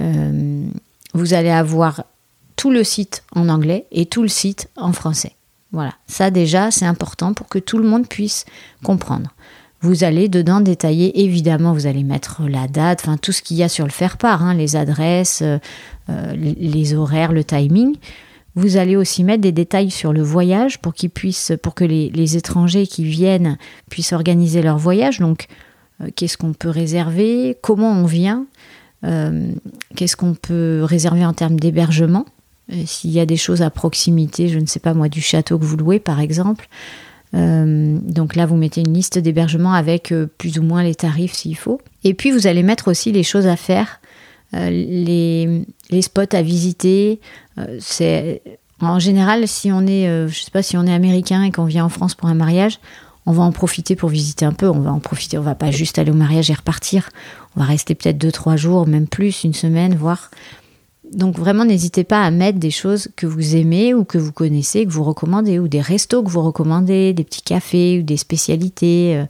Euh, 0.00 0.66
vous 1.14 1.34
allez 1.34 1.50
avoir 1.50 2.04
tout 2.56 2.70
le 2.70 2.84
site 2.84 3.22
en 3.34 3.48
anglais 3.48 3.86
et 3.92 4.06
tout 4.06 4.22
le 4.22 4.28
site 4.28 4.68
en 4.76 4.92
français. 4.92 5.32
Voilà, 5.72 5.94
ça 6.06 6.30
déjà, 6.30 6.70
c'est 6.70 6.84
important 6.84 7.32
pour 7.32 7.48
que 7.48 7.58
tout 7.58 7.78
le 7.78 7.88
monde 7.88 8.06
puisse 8.06 8.44
comprendre. 8.82 9.30
Vous 9.80 10.04
allez 10.04 10.28
dedans 10.28 10.60
détailler, 10.60 11.24
évidemment, 11.24 11.72
vous 11.72 11.86
allez 11.86 12.04
mettre 12.04 12.42
la 12.48 12.68
date, 12.68 13.00
enfin 13.02 13.16
tout 13.16 13.32
ce 13.32 13.42
qu'il 13.42 13.56
y 13.56 13.62
a 13.62 13.68
sur 13.68 13.84
le 13.84 13.90
faire-part, 13.90 14.42
hein, 14.42 14.54
les 14.54 14.76
adresses, 14.76 15.42
euh, 15.42 15.58
les 16.36 16.94
horaires, 16.94 17.32
le 17.32 17.42
timing. 17.42 17.96
Vous 18.54 18.76
allez 18.76 18.96
aussi 18.96 19.24
mettre 19.24 19.40
des 19.40 19.52
détails 19.52 19.90
sur 19.90 20.12
le 20.12 20.22
voyage 20.22 20.78
pour 20.78 20.92
qu'ils 20.92 21.10
puissent, 21.10 21.52
pour 21.62 21.74
que 21.74 21.84
les, 21.84 22.36
étrangers 22.36 22.86
qui 22.86 23.04
viennent 23.04 23.56
puissent 23.88 24.12
organiser 24.12 24.60
leur 24.60 24.76
voyage. 24.76 25.20
Donc, 25.20 25.46
euh, 26.00 26.08
qu'est-ce 26.14 26.36
qu'on 26.36 26.52
peut 26.52 26.68
réserver, 26.68 27.56
comment 27.62 27.90
on 27.90 28.04
vient, 28.04 28.46
euh, 29.04 29.50
qu'est-ce 29.96 30.16
qu'on 30.16 30.34
peut 30.34 30.82
réserver 30.82 31.24
en 31.24 31.32
termes 31.32 31.58
d'hébergement, 31.58 32.26
euh, 32.72 32.82
s'il 32.84 33.10
y 33.10 33.20
a 33.20 33.26
des 33.26 33.38
choses 33.38 33.62
à 33.62 33.70
proximité, 33.70 34.48
je 34.48 34.58
ne 34.58 34.66
sais 34.66 34.80
pas 34.80 34.92
moi, 34.92 35.08
du 35.08 35.22
château 35.22 35.58
que 35.58 35.64
vous 35.64 35.76
louez 35.76 35.98
par 35.98 36.20
exemple. 36.20 36.68
donc 37.32 38.36
là, 38.36 38.44
vous 38.44 38.56
mettez 38.56 38.82
une 38.82 38.92
liste 38.92 39.18
d'hébergement 39.18 39.72
avec 39.72 40.12
plus 40.36 40.58
ou 40.58 40.62
moins 40.62 40.82
les 40.82 40.94
tarifs 40.94 41.32
s'il 41.32 41.56
faut. 41.56 41.80
Et 42.04 42.12
puis, 42.12 42.30
vous 42.30 42.46
allez 42.46 42.62
mettre 42.62 42.88
aussi 42.88 43.10
les 43.10 43.22
choses 43.22 43.46
à 43.46 43.56
faire 43.56 44.02
les, 44.52 45.64
spots 46.02 46.34
à 46.36 46.42
visiter, 46.42 47.20
c'est 47.80 48.42
en 48.88 48.98
général 48.98 49.46
si 49.46 49.70
on 49.72 49.86
est, 49.86 50.08
euh, 50.08 50.28
sais 50.28 50.50
pas 50.50 50.62
si 50.62 50.76
on 50.76 50.86
est 50.86 50.94
américain 50.94 51.42
et 51.44 51.52
qu'on 51.52 51.64
vient 51.64 51.84
en 51.84 51.88
France 51.88 52.14
pour 52.14 52.28
un 52.28 52.34
mariage, 52.34 52.78
on 53.26 53.32
va 53.32 53.44
en 53.44 53.52
profiter 53.52 53.94
pour 53.94 54.08
visiter 54.08 54.44
un 54.44 54.52
peu. 54.52 54.68
On 54.68 54.80
va 54.80 54.92
en 54.92 54.98
profiter. 54.98 55.38
On 55.38 55.42
va 55.42 55.54
pas 55.54 55.70
juste 55.70 55.98
aller 55.98 56.10
au 56.10 56.14
mariage 56.14 56.50
et 56.50 56.54
repartir. 56.54 57.08
On 57.56 57.60
va 57.60 57.66
rester 57.66 57.94
peut-être 57.94 58.18
deux 58.18 58.32
trois 58.32 58.56
jours, 58.56 58.86
même 58.86 59.06
plus, 59.06 59.44
une 59.44 59.54
semaine, 59.54 59.94
voire. 59.94 60.30
Donc 61.12 61.38
vraiment, 61.38 61.64
n'hésitez 61.64 62.04
pas 62.04 62.24
à 62.24 62.30
mettre 62.30 62.58
des 62.58 62.70
choses 62.70 63.08
que 63.14 63.26
vous 63.26 63.54
aimez 63.54 63.94
ou 63.94 64.04
que 64.04 64.18
vous 64.18 64.32
connaissez, 64.32 64.84
que 64.84 64.90
vous 64.90 65.04
recommandez, 65.04 65.60
ou 65.60 65.68
des 65.68 65.80
restos 65.80 66.22
que 66.22 66.30
vous 66.30 66.42
recommandez, 66.42 67.12
des 67.12 67.22
petits 67.22 67.42
cafés 67.42 68.00
ou 68.00 68.02
des 68.02 68.16
spécialités. 68.16 69.22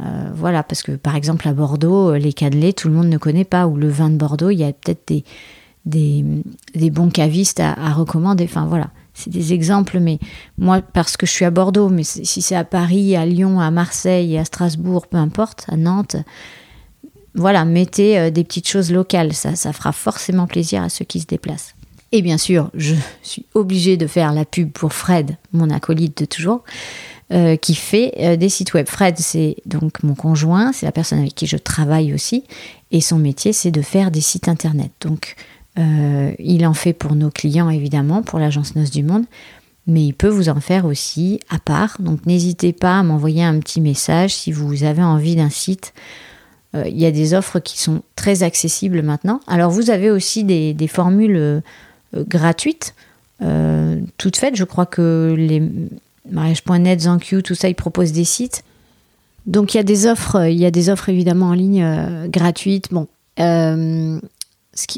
Euh, 0.00 0.30
voilà, 0.32 0.62
parce 0.62 0.82
que 0.82 0.92
par 0.92 1.16
exemple 1.16 1.48
à 1.48 1.52
Bordeaux, 1.52 2.14
les 2.14 2.32
cannelés, 2.32 2.72
tout 2.72 2.88
le 2.88 2.94
monde 2.94 3.08
ne 3.08 3.18
connaît 3.18 3.44
pas, 3.44 3.66
ou 3.66 3.76
le 3.76 3.88
vin 3.88 4.08
de 4.08 4.16
Bordeaux, 4.16 4.50
il 4.50 4.58
y 4.58 4.64
a 4.64 4.72
peut-être 4.72 5.02
des, 5.08 5.24
des, 5.88 6.90
bons 6.90 7.10
cavistes 7.10 7.60
à, 7.60 7.92
recommander. 7.92 8.44
Enfin 8.44 8.66
voilà, 8.66 8.90
c'est 9.14 9.30
des 9.30 9.52
exemples, 9.52 9.98
mais 10.00 10.18
moi, 10.58 10.80
parce 10.80 11.16
que 11.16 11.26
je 11.26 11.32
suis 11.32 11.44
à 11.44 11.50
Bordeaux, 11.50 11.88
mais 11.88 12.04
si 12.04 12.42
c'est 12.42 12.56
à 12.56 12.64
Paris, 12.64 13.16
à 13.16 13.26
Lyon, 13.26 13.60
à 13.60 13.70
Marseille, 13.70 14.38
à 14.38 14.44
Strasbourg, 14.44 15.06
peu 15.06 15.16
importe, 15.16 15.64
à 15.68 15.76
Nantes, 15.76 16.16
voilà, 17.34 17.64
mettez 17.64 18.18
euh, 18.18 18.30
des 18.30 18.44
petites 18.44 18.68
choses 18.68 18.90
locales, 18.90 19.32
ça, 19.32 19.54
ça 19.54 19.72
fera 19.72 19.92
forcément 19.92 20.46
plaisir 20.46 20.82
à 20.82 20.88
ceux 20.88 21.04
qui 21.04 21.20
se 21.20 21.26
déplacent. 21.26 21.74
Et 22.10 22.22
bien 22.22 22.38
sûr, 22.38 22.70
je 22.74 22.94
suis 23.22 23.44
obligée 23.54 23.96
de 23.96 24.06
faire 24.06 24.32
la 24.32 24.44
pub 24.44 24.70
pour 24.70 24.92
Fred, 24.94 25.36
mon 25.52 25.68
acolyte 25.68 26.18
de 26.18 26.24
toujours, 26.24 26.62
euh, 27.30 27.56
qui 27.56 27.74
fait 27.74 28.14
euh, 28.18 28.36
des 28.36 28.48
sites 28.48 28.72
web. 28.72 28.88
Fred, 28.88 29.18
c'est 29.18 29.56
donc 29.66 30.02
mon 30.02 30.14
conjoint, 30.14 30.72
c'est 30.72 30.86
la 30.86 30.92
personne 30.92 31.18
avec 31.18 31.34
qui 31.34 31.46
je 31.46 31.58
travaille 31.58 32.14
aussi, 32.14 32.44
et 32.90 33.02
son 33.02 33.18
métier, 33.18 33.52
c'est 33.52 33.70
de 33.70 33.82
faire 33.82 34.10
des 34.10 34.22
sites 34.22 34.48
internet. 34.48 34.90
Donc, 35.02 35.36
euh, 35.78 36.32
il 36.38 36.66
en 36.66 36.74
fait 36.74 36.92
pour 36.92 37.14
nos 37.14 37.30
clients, 37.30 37.70
évidemment, 37.70 38.22
pour 38.22 38.38
l'agence 38.38 38.74
Noce 38.74 38.90
du 38.90 39.02
Monde, 39.02 39.24
mais 39.86 40.04
il 40.04 40.12
peut 40.12 40.28
vous 40.28 40.48
en 40.48 40.60
faire 40.60 40.84
aussi 40.84 41.40
à 41.50 41.58
part. 41.58 41.96
Donc 42.00 42.26
n'hésitez 42.26 42.72
pas 42.72 42.98
à 42.98 43.02
m'envoyer 43.02 43.44
un 43.44 43.58
petit 43.60 43.80
message 43.80 44.34
si 44.34 44.50
vous 44.52 44.84
avez 44.84 45.02
envie 45.02 45.36
d'un 45.36 45.50
site. 45.50 45.94
Euh, 46.74 46.84
il 46.88 46.98
y 46.98 47.06
a 47.06 47.10
des 47.10 47.32
offres 47.32 47.60
qui 47.60 47.78
sont 47.78 48.02
très 48.16 48.42
accessibles 48.42 49.02
maintenant. 49.02 49.40
Alors 49.46 49.70
vous 49.70 49.90
avez 49.90 50.10
aussi 50.10 50.44
des, 50.44 50.88
formules 50.88 51.36
euh, 51.36 51.60
gratuites, 52.14 52.94
toutes 54.18 54.36
faites. 54.36 54.56
Je 54.56 54.64
crois 54.64 54.86
que 54.86 55.34
les 55.36 55.62
mariage.net, 56.30 57.00
ZenQ, 57.00 57.42
tout 57.42 57.54
ça, 57.54 57.68
ils 57.68 57.74
proposent 57.74 58.12
des 58.12 58.24
sites. 58.24 58.64
Donc 59.46 59.72
il 59.72 59.78
y 59.78 59.80
a 59.80 59.84
des 59.84 60.06
offres, 60.06 60.46
il 60.50 60.58
y 60.58 60.66
a 60.66 60.70
des 60.70 60.90
offres 60.90 61.08
évidemment 61.08 61.46
en 61.46 61.54
ligne 61.54 62.28
gratuites. 62.28 62.92
Bon, 62.92 63.06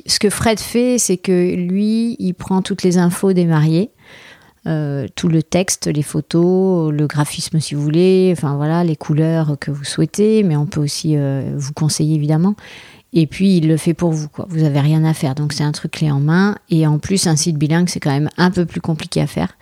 ce, 0.07 0.19
que 0.19 0.31
Fred 0.31 0.61
fait, 0.61 0.99
c'est 0.99 1.17
que 1.17 1.55
lui, 1.55 2.17
il 2.19 2.35
prend 2.35 2.61
toutes 2.61 2.83
les 2.83 2.99
infos 2.99 3.33
des 3.33 3.47
mariés, 3.47 3.91
euh, 4.67 5.07
tout 5.15 5.29
le 5.29 5.43
texte, 5.43 5.87
les 5.87 6.03
photos, 6.03 6.93
le 6.93 7.07
graphisme 7.07 7.61
si 7.61 7.75
vous 7.75 7.83
voulez, 7.83 8.35
enfin 8.37 8.57
voilà, 8.57 8.85
les 8.85 8.97
couleurs 8.97 9.57
que 9.59 9.71
vous 9.71 9.85
souhaitez, 9.85 10.43
mais 10.43 10.57
on 10.57 10.67
peut 10.67 10.81
aussi 10.81 11.17
euh, 11.17 11.55
vous 11.57 11.73
conseiller 11.73 12.15
évidemment. 12.15 12.55
Et 13.13 13.27
puis 13.27 13.57
il 13.57 13.69
le 13.69 13.77
fait 13.77 13.95
pour 13.95 14.13
vous. 14.13 14.29
Vous 14.49 14.63
avez 14.63 14.81
rien 14.81 15.03
à 15.05 15.15
faire. 15.15 15.35
Donc 15.35 15.53
c'est 15.53 15.65
un 15.65 15.73
truc 15.73 15.93
clé 15.93 16.11
en 16.11 16.21
main. 16.21 16.57
Et 16.69 16.87
en 16.87 16.99
plus, 16.99 17.27
un 17.27 17.37
site 17.37 17.57
bilingue, 17.57 17.89
c'est 17.89 18.01
quand 18.01 18.11
même 18.11 18.29
un 18.37 18.51
peu 18.51 18.67
plus 18.67 18.81
compliqué 18.81 19.21
à 19.21 19.27
faire. 19.27 19.57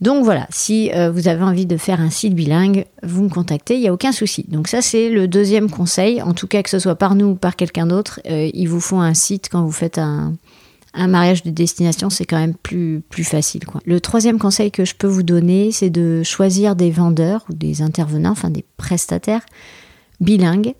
Donc 0.00 0.24
voilà, 0.24 0.46
si 0.50 0.90
euh, 0.94 1.10
vous 1.10 1.28
avez 1.28 1.42
envie 1.42 1.66
de 1.66 1.76
faire 1.76 2.00
un 2.00 2.08
site 2.08 2.34
bilingue, 2.34 2.86
vous 3.02 3.22
me 3.22 3.28
contactez, 3.28 3.74
il 3.74 3.80
n'y 3.80 3.88
a 3.88 3.92
aucun 3.92 4.12
souci. 4.12 4.46
Donc 4.48 4.66
ça, 4.66 4.80
c'est 4.80 5.10
le 5.10 5.28
deuxième 5.28 5.70
conseil. 5.70 6.22
En 6.22 6.32
tout 6.32 6.46
cas, 6.46 6.62
que 6.62 6.70
ce 6.70 6.78
soit 6.78 6.94
par 6.94 7.14
nous 7.14 7.26
ou 7.26 7.34
par 7.34 7.54
quelqu'un 7.54 7.86
d'autre, 7.86 8.20
euh, 8.26 8.50
il 8.54 8.66
vous 8.66 8.80
faut 8.80 8.96
un 8.96 9.12
site 9.12 9.48
quand 9.50 9.62
vous 9.62 9.72
faites 9.72 9.98
un, 9.98 10.34
mariage 10.94 11.42
de 11.42 11.50
destination, 11.50 12.08
c'est 12.08 12.24
quand 12.24 12.38
même 12.38 12.54
plus, 12.54 13.02
facile. 13.22 13.60
Le 13.84 14.00
troisième 14.00 14.38
conseil 14.38 14.70
que 14.70 14.84
je 14.84 14.94
peux 14.94 15.06
vous 15.06 15.22
donner, 15.22 15.70
c'est 15.70 15.90
de 15.90 16.22
choisir 16.24 16.74
des 16.74 16.90
vendeurs 16.90 17.44
ou 17.48 17.52
des 17.52 17.82
intervenants, 17.82 18.30
enfin 18.30 18.50
des 18.50 18.64
prestataires 18.76 19.44
bilingues. 20.20 20.74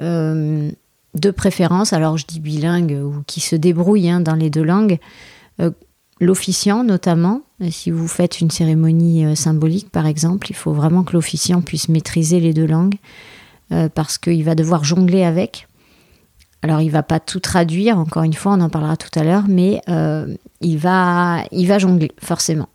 Euh, 0.00 0.70
de 1.14 1.30
préférence, 1.30 1.92
alors 1.92 2.16
je 2.16 2.24
dis 2.26 2.40
bilingue 2.40 2.98
ou 3.04 3.22
qui 3.26 3.40
se 3.40 3.54
débrouillent 3.54 4.08
hein, 4.08 4.20
dans 4.20 4.34
les 4.34 4.48
deux 4.48 4.62
langues, 4.62 4.98
l'officiant 6.22 6.84
notamment. 6.84 7.42
Si 7.70 7.90
vous 7.90 8.08
faites 8.08 8.40
une 8.40 8.50
cérémonie 8.50 9.26
euh, 9.26 9.34
symbolique, 9.34 9.90
par 9.90 10.06
exemple, 10.06 10.50
il 10.50 10.56
faut 10.56 10.72
vraiment 10.72 11.02
que 11.02 11.12
l'officiant 11.12 11.60
puisse 11.60 11.88
maîtriser 11.88 12.40
les 12.40 12.54
deux 12.54 12.66
langues 12.66 12.96
euh, 13.72 13.88
parce 13.88 14.18
qu'il 14.18 14.42
va 14.44 14.54
devoir 14.54 14.84
jongler 14.84 15.24
avec. 15.24 15.66
Alors, 16.62 16.80
il 16.80 16.90
va 16.90 17.02
pas 17.02 17.18
tout 17.18 17.40
traduire, 17.40 17.98
encore 17.98 18.22
une 18.22 18.34
fois, 18.34 18.52
on 18.52 18.60
en 18.60 18.70
parlera 18.70 18.96
tout 18.96 19.10
à 19.18 19.24
l'heure, 19.24 19.44
mais 19.48 19.80
euh, 19.88 20.32
il, 20.60 20.78
va, 20.78 21.42
il 21.50 21.66
va 21.66 21.80
jongler, 21.80 22.12
forcément. 22.20 22.68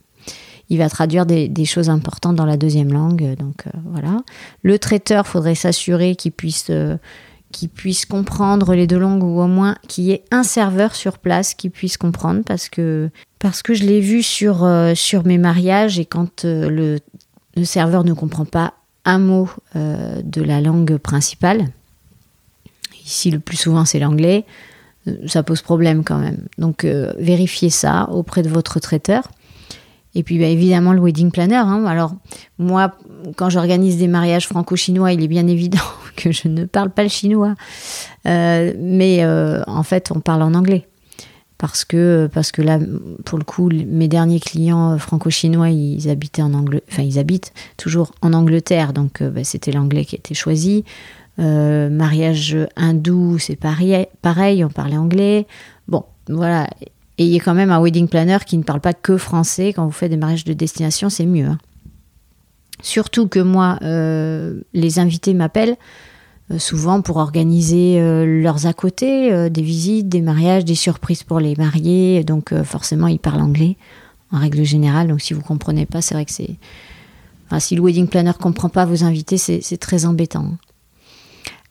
Il 0.70 0.80
va 0.80 0.89
traduire 0.89 1.25
des, 1.25 1.66
choses 1.66 1.89
importantes 1.89 2.36
dans 2.36 2.46
la 2.46 2.58
deuxième 2.58 2.92
langue, 2.92 3.36
donc 3.39 3.63
voilà. 3.86 4.18
Le 4.63 4.77
traiteur, 4.77 5.25
faudrait 5.25 5.56
s'assurer 5.56 6.18
qu'il 6.18 6.34
puisse 6.34 6.70
qui 7.51 7.68
puisse 7.68 8.06
comprendre 8.06 8.75
les 8.75 8.88
deux 8.88 9.00
langues 9.00 9.24
ou 9.24 9.42
au 9.42 9.48
moins 9.48 9.75
qu'il 9.88 10.06
y 10.06 10.12
ait 10.12 10.24
un 10.32 10.44
serveur 10.44 10.96
sur 10.96 11.18
place 11.18 11.54
qui 11.54 11.70
puisse 11.70 11.98
comprendre 11.98 12.42
parce 12.46 12.70
que, 12.70 13.10
parce 13.39 13.62
que 13.62 13.74
je 13.74 13.84
l'ai 13.84 14.01
vu 14.01 14.22
sur, 14.22 14.63
euh, 14.63 14.94
sur 14.96 15.25
mes 15.25 15.38
mariages 15.38 15.98
et 16.00 16.06
quand 16.06 16.46
euh, 16.46 16.70
le, 16.70 17.00
le, 17.56 17.66
serveur 17.66 18.04
ne 18.04 18.13
comprend 18.13 18.46
pas 18.46 18.74
un 19.06 19.20
mot 19.20 19.50
euh, 19.75 20.22
de 20.24 20.42
la 20.42 20.60
langue 20.60 20.98
principale, 20.98 21.70
ici 23.06 23.32
le 23.32 23.39
plus 23.39 23.58
souvent 23.58 23.86
c'est 23.86 24.00
l'anglais, 24.00 24.46
ça 25.25 25.42
pose 25.42 25.62
problème 25.62 26.04
quand 26.04 26.18
même. 26.18 26.39
Donc 26.58 26.84
vérifiez 26.84 27.70
ça 27.70 28.10
auprès 28.12 28.44
de 28.44 28.50
votre 28.50 28.82
traiteur. 28.82 29.32
Et 30.18 30.24
puis 30.24 30.40
bah, 30.40 30.48
évidemment 30.48 30.94
le 30.94 31.00
wedding 31.00 31.30
planner. 31.30 31.56
Hein. 31.56 31.86
Alors 31.86 32.16
moi, 32.58 32.96
quand 33.36 33.52
j'organise 33.52 33.98
des 33.98 34.08
mariages 34.08 34.48
franco-chinois, 34.48 35.14
il 35.14 35.24
est 35.24 35.28
bien 35.28 35.48
évident 35.48 35.78
que 36.16 36.32
je 36.32 36.48
ne 36.48 36.66
parle 36.66 36.90
pas 36.90 37.04
le 37.04 37.10
chinois. 37.10 37.54
Euh, 38.26 38.74
mais 38.80 39.24
euh, 39.24 39.62
en 39.68 39.84
fait, 39.84 40.12
on 40.14 40.20
parle 40.20 40.42
en 40.42 40.56
anglais. 40.56 40.88
Parce 41.60 41.86
que, 41.86 42.30
parce 42.34 42.52
que 42.52 42.62
là, 42.64 42.80
pour 43.26 43.38
le 43.38 43.44
coup, 43.44 43.70
mes 43.70 44.08
derniers 44.08 44.40
clients 44.40 44.98
franco-chinois, 44.98 45.70
ils 45.70 46.10
habitaient 46.10 46.44
en 46.44 46.54
Angleterre, 46.54 46.88
enfin, 46.92 47.04
ils 47.04 47.18
habitent 47.18 47.52
toujours 47.78 48.12
en 48.22 48.34
Angleterre, 48.34 48.94
donc 48.94 49.22
euh, 49.22 49.30
bah, 49.30 49.44
c'était 49.44 49.72
l'anglais 49.72 50.06
qui 50.06 50.16
était 50.16 50.36
choisi. 50.36 50.84
mariage 51.38 52.58
hindou, 52.76 53.38
c'est 53.40 53.56
pareil, 53.56 54.08
pareil, 54.24 54.64
on 54.66 54.70
parlait 54.70 54.98
anglais. 54.98 55.48
Bon, 55.88 56.04
voilà, 56.28 56.68
et 57.18 57.26
il 57.26 57.32
y 57.32 57.38
a 57.38 57.44
quand 57.44 57.56
même 57.56 57.72
un 57.72 57.82
wedding 57.82 58.08
planner 58.08 58.38
qui 58.46 58.58
ne 58.58 58.64
parle 58.64 58.82
pas 58.82 58.94
que 58.94 59.18
français. 59.18 59.74
Quand 59.74 59.86
vous 59.86 59.92
faites 59.92 60.12
des 60.12 60.18
mariages 60.18 60.44
de 60.44 60.54
destination, 60.54 61.10
c'est 61.10 61.26
mieux. 61.26 61.48
Hein. 61.48 61.58
Surtout 62.82 63.28
que 63.28 63.40
moi, 63.40 63.80
euh, 63.82 64.62
les 64.74 65.00
invités 65.00 65.34
m'appellent 65.34 65.78
euh, 66.52 66.60
souvent 66.60 67.02
pour 67.02 67.18
organiser 67.18 68.00
euh, 68.00 68.42
leurs 68.42 68.68
à 68.68 68.74
côté, 68.74 69.50
des 69.50 69.62
visites, 69.64 70.08
des 70.10 70.22
mariages, 70.22 70.64
des 70.64 70.76
surprises 70.76 71.24
pour 71.24 71.40
les 71.40 71.56
mariés. 71.56 72.24
Donc 72.24 72.54
forcément, 72.64 73.08
ils 73.08 73.20
parlent 73.20 73.42
anglais 73.42 73.78
en 74.32 74.40
règle 74.40 74.64
générale. 74.64 75.08
Donc 75.08 75.22
si 75.22 75.34
vous 75.34 75.42
comprenez 75.42 75.86
pas, 75.86 76.02
c'est 76.02 76.14
vrai 76.14 76.26
que 76.26 76.32
c'est... 76.32 76.56
Enfin, 77.48 77.60
si 77.60 77.76
le 77.76 77.82
wedding 77.82 78.08
planner 78.08 78.34
comprend 78.40 78.70
pas 78.70 78.86
vos 78.86 79.06
invités, 79.06 79.38
c'est 79.38 79.78
très 79.78 80.06
embêtant. 80.06 80.46
Hein. 80.46 80.58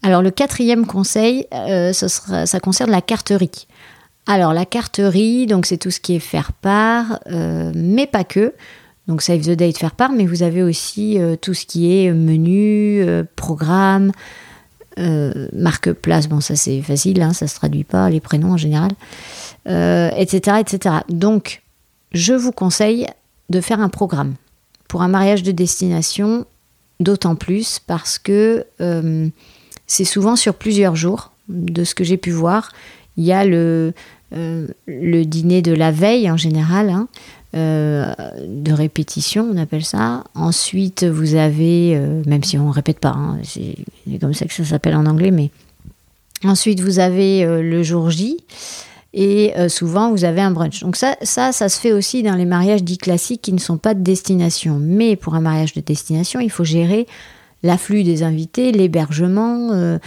Alors 0.03 0.23
le 0.23 0.31
quatrième 0.31 0.87
conseil, 0.87 1.47
ça 1.51 2.61
concerne 2.61 2.91
la 2.91 3.03
carterie. 3.03 3.67
Alors 4.27 4.53
la 4.53 4.67
carterie, 4.67 5.47
donc 5.47 5.67
c'est 5.67 5.77
tout 5.77 5.93
ce 5.93 6.01
qui 6.01 6.17
est 6.17 6.21
faire 6.21 6.53
part, 6.53 7.21
euh, 7.31 7.71
mais 7.75 8.07
pas 8.07 8.25
que. 8.25 8.55
Donc 9.07 9.23
Save 9.23 9.43
the 9.43 9.51
Date 9.51 9.79
faire 9.79 9.95
part, 9.95 10.11
mais 10.11 10.27
vous 10.27 10.43
avez 10.43 10.65
aussi 10.65 11.19
euh, 11.19 11.37
tout 11.37 11.55
ce 11.55 11.65
qui 11.65 11.97
est 11.97 12.13
menu, 12.13 13.03
euh, 13.03 13.23
programme, 13.37 14.11
marque 15.53 15.93
place. 15.93 16.27
Bon 16.27 16.41
ça 16.41 16.57
c'est 16.57 16.81
facile, 16.83 17.23
hein, 17.23 17.33
ça 17.33 17.47
se 17.47 17.55
traduit 17.55 17.85
pas 17.85 18.11
les 18.11 18.21
prénoms 18.21 18.53
en 18.53 18.57
général, 18.57 18.93
etc., 19.67 20.57
etc. 20.59 20.97
Donc 21.11 21.63
je 22.13 22.33
vous 22.33 22.51
conseille 22.51 23.07
de 23.51 23.61
faire 23.61 23.81
un 23.81 23.91
programme 23.91 24.35
pour 24.89 25.03
un 25.03 25.09
mariage 25.09 25.43
de 25.43 25.53
destination, 25.53 26.47
d'autant 26.99 27.37
plus 27.37 27.79
parce 27.79 28.19
que 28.19 28.65
c'est 29.87 30.05
souvent 30.05 30.35
sur 30.35 30.55
plusieurs 30.55 30.97
jours, 30.97 31.31
de 31.49 31.85
ce 31.85 31.95
que 31.95 32.05
j'ai 32.05 32.17
pu 32.17 32.31
voir. 32.31 32.73
Il 33.17 33.25
y 33.25 33.33
a 33.33 33.45
le, 33.45 33.93
euh, 34.35 34.67
le 34.87 35.25
dîner 35.25 35.63
de 35.63 35.73
la 35.73 35.93
veille 35.93 36.29
en 36.29 36.37
général, 36.37 36.91
hein, 36.91 37.07
euh, 37.55 38.13
de 38.45 38.73
répétition, 38.73 39.49
on 39.53 39.57
appelle 39.57 39.85
ça. 39.85 40.25
Ensuite, 40.35 41.05
vous 41.05 41.37
avez, 41.37 41.97
euh, 41.97 42.23
même 42.27 42.43
si 42.43 42.59
on 42.59 42.67
ne 42.67 42.73
répète 42.73 42.99
pas, 42.99 43.15
hein, 43.17 43.39
c'est 43.45 43.77
comme 44.21 44.35
ça 44.35 44.47
que 44.47 44.53
ça 44.53 44.65
s'appelle 44.65 44.97
en 44.97 45.07
anglais, 45.07 45.31
mais 45.31 45.51
ensuite 46.43 46.81
vous 46.81 46.99
avez 46.99 47.47
le 47.63 47.83
jour 47.85 48.11
J. 48.11 48.39
Et 49.15 49.55
souvent, 49.69 50.11
vous 50.11 50.25
avez 50.25 50.43
un 50.43 50.51
brunch. 50.51 50.81
Donc 50.81 50.95
ça, 50.95 51.17
ça, 51.23 51.51
ça 51.51 51.71
se 51.71 51.81
fait 51.81 51.93
aussi 51.93 52.23
dans 52.23 52.35
les 52.35 52.45
mariages 52.45 52.83
dits 52.83 52.99
classiques 52.99 53.41
qui 53.41 53.55
ne 53.55 53.59
sont 53.59 53.79
pas 53.79 53.95
de 53.95 54.03
destination. 54.03 54.79
Mais 54.79 55.17
pour 55.17 55.35
un 55.35 55.41
mariage 55.41 55.73
de 55.73 55.81
destination, 55.81 56.39
il 56.39 56.51
faut 56.51 56.65
gérer 56.65 57.07
l'afflux 57.63 58.05
des 58.05 58.23
invités, 58.23 58.73
l'hébergement, 58.73 59.99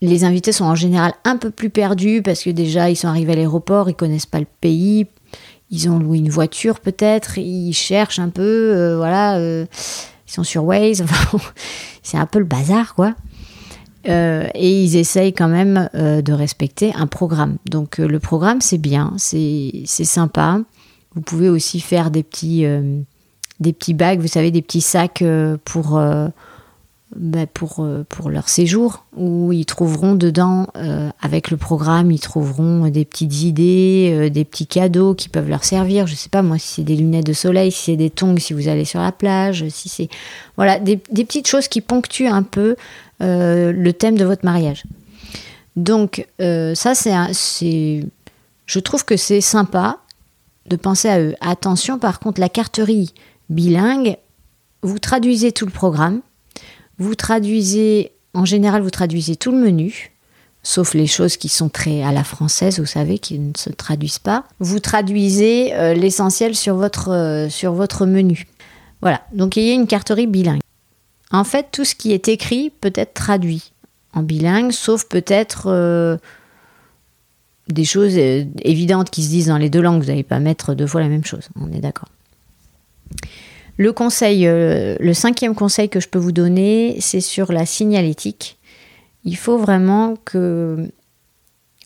les 0.00 0.24
invités 0.24 0.52
sont 0.52 0.64
en 0.64 0.74
général 0.74 1.12
un 1.24 1.36
peu 1.36 1.50
plus 1.50 1.70
perdus 1.70 2.22
parce 2.22 2.42
que 2.42 2.50
déjà 2.50 2.90
ils 2.90 2.96
sont 2.96 3.08
arrivés 3.08 3.32
à 3.32 3.36
l'aéroport, 3.36 3.90
ils 3.90 3.94
connaissent 3.94 4.26
pas 4.26 4.40
le 4.40 4.46
pays, 4.60 5.06
ils 5.70 5.88
ont 5.88 5.98
loué 5.98 6.18
une 6.18 6.30
voiture 6.30 6.80
peut-être, 6.80 7.38
ils 7.38 7.72
cherchent 7.72 8.18
un 8.18 8.30
peu, 8.30 8.42
euh, 8.42 8.96
voilà, 8.96 9.36
euh, 9.38 9.66
ils 10.26 10.32
sont 10.32 10.44
sur 10.44 10.64
Waze, 10.64 11.04
c'est 12.02 12.16
un 12.16 12.26
peu 12.26 12.38
le 12.38 12.44
bazar 12.44 12.94
quoi. 12.94 13.14
Euh, 14.08 14.48
et 14.54 14.82
ils 14.82 14.96
essayent 14.96 15.34
quand 15.34 15.48
même 15.48 15.90
de 15.92 16.32
respecter 16.32 16.94
un 16.94 17.06
programme. 17.06 17.58
Donc 17.68 17.98
le 17.98 18.18
programme 18.18 18.62
c'est 18.62 18.78
bien, 18.78 19.12
c'est 19.18 19.84
sympa. 19.86 20.60
Vous 21.14 21.20
pouvez 21.20 21.50
aussi 21.50 21.80
faire 21.80 22.10
des 22.10 22.22
petits, 22.22 22.64
des 23.58 23.72
petits 23.74 23.92
bags, 23.94 24.20
vous 24.20 24.28
savez, 24.28 24.50
des 24.50 24.62
petits 24.62 24.80
sacs 24.80 25.22
pour 25.64 26.00
bah, 27.16 27.46
pour, 27.52 27.80
euh, 27.80 28.04
pour 28.08 28.30
leur 28.30 28.48
séjour, 28.48 29.04
où 29.16 29.52
ils 29.52 29.66
trouveront 29.66 30.14
dedans, 30.14 30.68
euh, 30.76 31.10
avec 31.20 31.50
le 31.50 31.56
programme, 31.56 32.12
ils 32.12 32.20
trouveront 32.20 32.88
des 32.88 33.04
petites 33.04 33.42
idées, 33.42 34.12
euh, 34.14 34.30
des 34.30 34.44
petits 34.44 34.68
cadeaux 34.68 35.14
qui 35.14 35.28
peuvent 35.28 35.48
leur 35.48 35.64
servir. 35.64 36.06
Je 36.06 36.14
sais 36.14 36.28
pas 36.28 36.42
moi, 36.42 36.56
si 36.58 36.74
c'est 36.74 36.82
des 36.84 36.94
lunettes 36.94 37.26
de 37.26 37.32
soleil, 37.32 37.72
si 37.72 37.86
c'est 37.86 37.96
des 37.96 38.10
tongs, 38.10 38.36
si 38.38 38.52
vous 38.52 38.68
allez 38.68 38.84
sur 38.84 39.00
la 39.00 39.10
plage, 39.10 39.68
si 39.70 39.88
c'est. 39.88 40.08
Voilà, 40.56 40.78
des, 40.78 41.00
des, 41.10 41.24
petites 41.24 41.48
choses 41.48 41.66
qui 41.66 41.80
ponctuent 41.80 42.28
un 42.28 42.44
peu 42.44 42.76
le 43.18 43.90
thème 43.90 44.16
de 44.16 44.24
votre 44.24 44.44
mariage. 44.44 44.84
Donc, 45.74 46.26
ça, 46.38 46.94
c'est. 46.94 48.04
Je 48.66 48.78
trouve 48.78 49.04
que 49.04 49.16
c'est 49.16 49.40
sympa 49.40 49.98
de 50.66 50.76
penser 50.76 51.08
à 51.08 51.20
eux. 51.20 51.34
Attention, 51.40 51.98
par 51.98 52.20
contre, 52.20 52.40
la 52.40 52.48
carterie 52.48 53.12
bilingue, 53.48 54.16
vous 54.82 55.00
traduisez 55.00 55.50
tout 55.50 55.66
le 55.66 55.72
programme 55.72 56.20
vous 57.00 57.14
traduisez, 57.14 58.12
en 58.34 58.44
général, 58.44 58.82
vous 58.82 58.90
traduisez 58.90 59.34
tout 59.34 59.50
le 59.50 59.58
menu, 59.58 60.12
sauf 60.62 60.92
les 60.92 61.06
choses 61.06 61.38
qui 61.38 61.48
sont 61.48 61.70
très 61.70 62.02
à 62.02 62.12
la 62.12 62.22
française, 62.22 62.78
vous 62.78 62.86
savez, 62.86 63.18
qui 63.18 63.38
ne 63.38 63.52
se 63.56 63.70
traduisent 63.70 64.18
pas. 64.18 64.44
Vous 64.60 64.78
traduisez 64.78 65.74
euh, 65.74 65.94
l'essentiel 65.94 66.54
sur 66.54 66.76
votre, 66.76 67.10
euh, 67.10 67.48
sur 67.48 67.72
votre 67.72 68.04
menu. 68.04 68.46
Voilà, 69.00 69.22
donc 69.32 69.56
il 69.56 69.64
y 69.64 69.70
a 69.70 69.74
une 69.74 69.86
carterie 69.86 70.26
bilingue. 70.26 70.60
En 71.30 71.44
fait, 71.44 71.68
tout 71.72 71.86
ce 71.86 71.94
qui 71.94 72.12
est 72.12 72.28
écrit 72.28 72.70
peut 72.80 72.92
être 72.94 73.14
traduit 73.14 73.72
en 74.12 74.22
bilingue, 74.22 74.72
sauf 74.72 75.04
peut-être 75.04 75.68
euh, 75.68 76.18
des 77.68 77.86
choses 77.86 78.18
évidentes 78.18 79.08
qui 79.08 79.22
se 79.22 79.30
disent 79.30 79.46
dans 79.46 79.56
les 79.56 79.70
deux 79.70 79.80
langues. 79.80 80.02
Vous 80.02 80.08
n'allez 80.08 80.22
pas 80.22 80.38
mettre 80.38 80.74
deux 80.74 80.86
fois 80.86 81.00
la 81.00 81.08
même 81.08 81.24
chose, 81.24 81.48
on 81.58 81.72
est 81.72 81.80
d'accord. 81.80 82.08
Le 83.80 83.94
conseil, 83.94 84.46
euh, 84.46 84.94
le 85.00 85.14
cinquième 85.14 85.54
conseil 85.54 85.88
que 85.88 86.00
je 86.00 86.08
peux 86.08 86.18
vous 86.18 86.32
donner, 86.32 86.98
c'est 87.00 87.22
sur 87.22 87.50
la 87.50 87.64
signalétique. 87.64 88.58
Il 89.24 89.38
faut 89.38 89.56
vraiment 89.56 90.16
que 90.22 90.90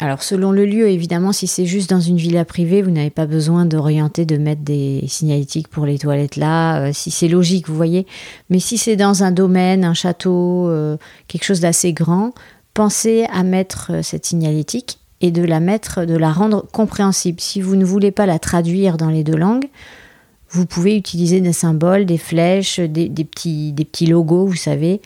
alors 0.00 0.24
selon 0.24 0.50
le 0.50 0.66
lieu, 0.66 0.88
évidemment, 0.88 1.30
si 1.30 1.46
c'est 1.46 1.66
juste 1.66 1.88
dans 1.88 2.00
une 2.00 2.16
villa 2.16 2.44
privée, 2.44 2.82
vous 2.82 2.90
n'avez 2.90 3.10
pas 3.10 3.26
besoin 3.26 3.64
d'orienter, 3.64 4.26
de 4.26 4.36
mettre 4.36 4.62
des 4.62 5.04
signalétiques 5.06 5.68
pour 5.68 5.86
les 5.86 6.00
toilettes 6.00 6.34
là, 6.34 6.80
euh, 6.80 6.90
si 6.92 7.12
c'est 7.12 7.28
logique, 7.28 7.68
vous 7.68 7.76
voyez. 7.76 8.08
Mais 8.50 8.58
si 8.58 8.76
c'est 8.76 8.96
dans 8.96 9.22
un 9.22 9.30
domaine, 9.30 9.84
un 9.84 9.94
château, 9.94 10.68
euh, 10.68 10.96
quelque 11.28 11.44
chose 11.44 11.60
d'assez 11.60 11.92
grand, 11.92 12.32
pensez 12.74 13.24
à 13.32 13.44
mettre 13.44 14.02
cette 14.02 14.26
signalétique 14.26 14.98
et 15.20 15.30
de 15.30 15.44
la 15.44 15.60
mettre, 15.60 16.04
de 16.06 16.16
la 16.16 16.32
rendre 16.32 16.66
compréhensible. 16.72 17.38
Si 17.40 17.60
vous 17.60 17.76
ne 17.76 17.84
voulez 17.84 18.10
pas 18.10 18.26
la 18.26 18.40
traduire 18.40 18.96
dans 18.96 19.10
les 19.10 19.22
deux 19.22 19.36
langues, 19.36 19.68
vous 20.54 20.66
pouvez 20.66 20.96
utiliser 20.96 21.40
des 21.40 21.52
symboles, 21.52 22.06
des 22.06 22.16
flèches, 22.16 22.78
des, 22.78 23.08
petits, 23.08 23.72
des 23.72 23.84
petits 23.84 24.06
logos, 24.06 24.46
vous 24.46 24.54
savez, 24.54 25.02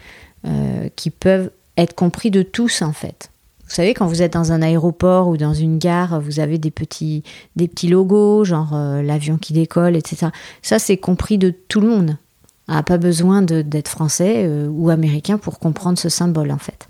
euh, 0.47 0.89
qui 0.95 1.09
peuvent 1.09 1.51
être 1.79 1.95
compris 1.95 2.31
de 2.31 2.43
tous 2.43 2.83
en 2.83 2.93
fait. 2.93 3.31
Vous 3.67 3.75
savez, 3.75 3.95
quand 3.95 4.07
vous 4.07 4.21
êtes 4.21 4.35
dans 4.35 4.53
un 4.53 4.61
aéroport 4.61 5.29
ou 5.29 5.37
dans 5.37 5.55
une 5.55 5.79
gare, 5.79 6.21
vous 6.21 6.41
avez 6.41 6.59
des 6.59 6.71
petits, 6.71 7.23
des 7.57 7.67
petits 7.67 7.89
logos, 7.89 8.45
genre 8.45 8.75
euh, 8.75 9.03
l'avion 9.03 9.39
qui 9.39 9.55
décolle, 9.55 9.97
etc. 9.97 10.29
Ça, 10.63 10.79
c'est 10.79 10.99
compris 10.99 11.39
de 11.39 11.51
tout 11.51 11.81
le 11.81 11.89
monde. 11.89 12.17
On 12.69 12.75
n'a 12.75 12.83
pas 12.83 12.99
besoin 12.99 13.41
d'être 13.41 13.89
français 13.89 14.45
euh, 14.47 14.69
ou 14.69 14.91
américain 14.91 15.39
pour 15.39 15.59
comprendre 15.59 15.99
ce 15.99 16.11
symbole, 16.11 16.51
en 16.51 16.59
fait. 16.59 16.89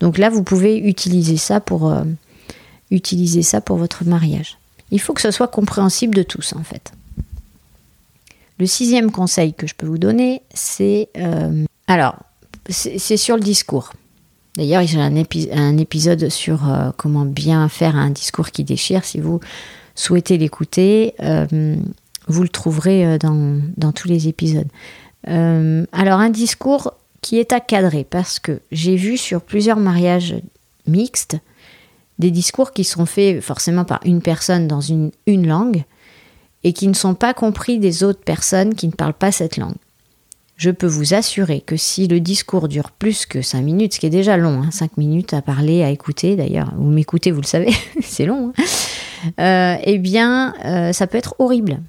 Donc 0.00 0.18
là, 0.18 0.30
vous 0.30 0.42
pouvez 0.42 0.78
utiliser 0.78 1.36
ça 1.36 1.60
pour, 1.60 1.92
utiliser 2.90 3.42
ça 3.42 3.60
pour 3.60 3.76
votre 3.76 4.04
mariage. 4.04 4.58
Il 4.90 5.00
faut 5.00 5.12
que 5.12 5.20
ce 5.20 5.30
soit 5.30 5.48
compréhensible 5.48 6.14
de 6.14 6.22
tous, 6.22 6.54
en 6.54 6.64
fait. 6.64 6.92
Le 8.60 8.66
sixième 8.66 9.10
conseil 9.10 9.54
que 9.54 9.66
je 9.66 9.74
peux 9.74 9.86
vous 9.86 9.98
donner, 9.98 10.42
c'est... 10.54 11.08
alors, 11.86 12.16
c'est 12.68 13.16
sur 13.16 13.36
le 13.36 13.42
discours. 13.42 13.92
D'ailleurs, 14.56 14.86
j'ai 14.86 15.00
un, 15.00 15.14
un, 15.16 15.78
épisode 15.78 16.28
sur 16.28 16.68
euh, 16.68 16.90
comment 16.96 17.24
bien 17.24 17.68
faire 17.68 17.96
un 17.96 18.10
discours 18.10 18.50
qui 18.50 18.64
déchire. 18.64 19.04
Si 19.04 19.20
vous 19.20 19.40
souhaitez 19.94 20.38
l'écouter, 20.38 21.14
euh, 21.20 21.76
vous 22.26 22.42
le 22.42 22.48
trouverez 22.48 23.06
euh, 23.06 23.18
dans, 23.18 23.92
tous 23.92 24.08
les 24.08 24.28
épisodes. 24.28 24.68
alors, 25.24 26.20
un 26.20 26.30
discours 26.30 26.94
qui 27.22 27.38
est 27.38 27.52
à 27.52 27.60
cadrer, 27.60 28.04
parce 28.04 28.38
que 28.38 28.60
j'ai 28.72 28.96
vu 28.96 29.16
sur 29.16 29.40
plusieurs 29.40 29.78
mariages 29.78 30.36
mixtes 30.86 31.36
des 32.18 32.30
discours 32.30 32.72
qui 32.72 32.84
sont 32.84 33.06
faits 33.06 33.40
forcément 33.40 33.84
par 33.84 34.00
une 34.04 34.20
personne 34.20 34.66
dans 34.66 34.80
une 34.80 35.12
langue 35.26 35.84
et 36.64 36.72
qui 36.72 36.88
ne 36.88 36.94
sont 36.94 37.14
pas 37.14 37.34
compris 37.34 37.78
des 37.78 38.04
autres 38.04 38.22
personnes 38.22 38.74
qui 38.74 38.86
ne 38.86 38.92
parlent 38.92 39.14
pas 39.14 39.32
cette 39.32 39.56
langue 39.56 39.76
je 40.60 40.70
peux 40.70 40.86
vous 40.86 41.14
assurer 41.14 41.62
que 41.62 41.78
si 41.78 42.06
le 42.06 42.20
discours 42.20 42.68
dure 42.68 42.90
plus 42.90 43.24
que 43.24 43.40
5 43.40 43.62
minutes, 43.62 43.94
ce 43.94 43.98
qui 43.98 44.04
est 44.04 44.10
déjà 44.10 44.36
long, 44.36 44.70
5 44.70 44.84
hein, 44.84 44.88
minutes 44.98 45.32
à 45.32 45.40
parler, 45.40 45.82
à 45.82 45.88
écouter, 45.88 46.36
d'ailleurs, 46.36 46.74
vous 46.76 46.90
m'écoutez, 46.90 47.30
vous 47.30 47.40
le 47.40 47.46
savez, 47.46 47.72
c'est 48.02 48.26
long, 48.26 48.52
hein, 48.58 49.32
euh, 49.40 49.80
eh 49.82 49.96
bien, 49.96 50.54
euh, 50.66 50.92
ça 50.92 51.06
peut 51.06 51.16
être 51.16 51.34
horrible. 51.38 51.80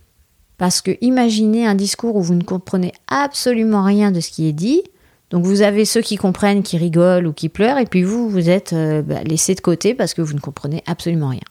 Parce 0.58 0.80
que 0.80 0.92
imaginez 1.02 1.66
un 1.68 1.76
discours 1.76 2.16
où 2.16 2.22
vous 2.22 2.34
ne 2.34 2.44
comprenez 2.44 2.94
absolument 3.10 3.84
rien 3.84 4.10
de 4.10 4.22
ce 4.22 4.32
qui 4.32 4.48
est 4.48 4.54
dit. 4.54 4.84
Donc 5.32 5.46
vous 5.46 5.64
avez 5.64 5.86
ceux 5.86 6.02
qui 6.02 6.18
comprennent, 6.18 6.62
qui 6.62 6.78
rigolent 6.78 7.26
ou 7.26 7.34
qui 7.34 7.50
pleurent, 7.50 7.80
et 7.80 7.86
puis 7.86 8.04
vous, 8.04 8.30
vous 8.30 8.50
êtes 8.50 8.74
euh, 8.74 9.02
bah, 9.02 9.24
laissé 9.24 9.56
de 9.56 9.62
côté 9.62 9.94
parce 9.96 10.14
que 10.14 10.22
vous 10.22 10.34
ne 10.34 10.40
comprenez 10.40 10.84
absolument 10.86 11.30
rien. 11.30 11.42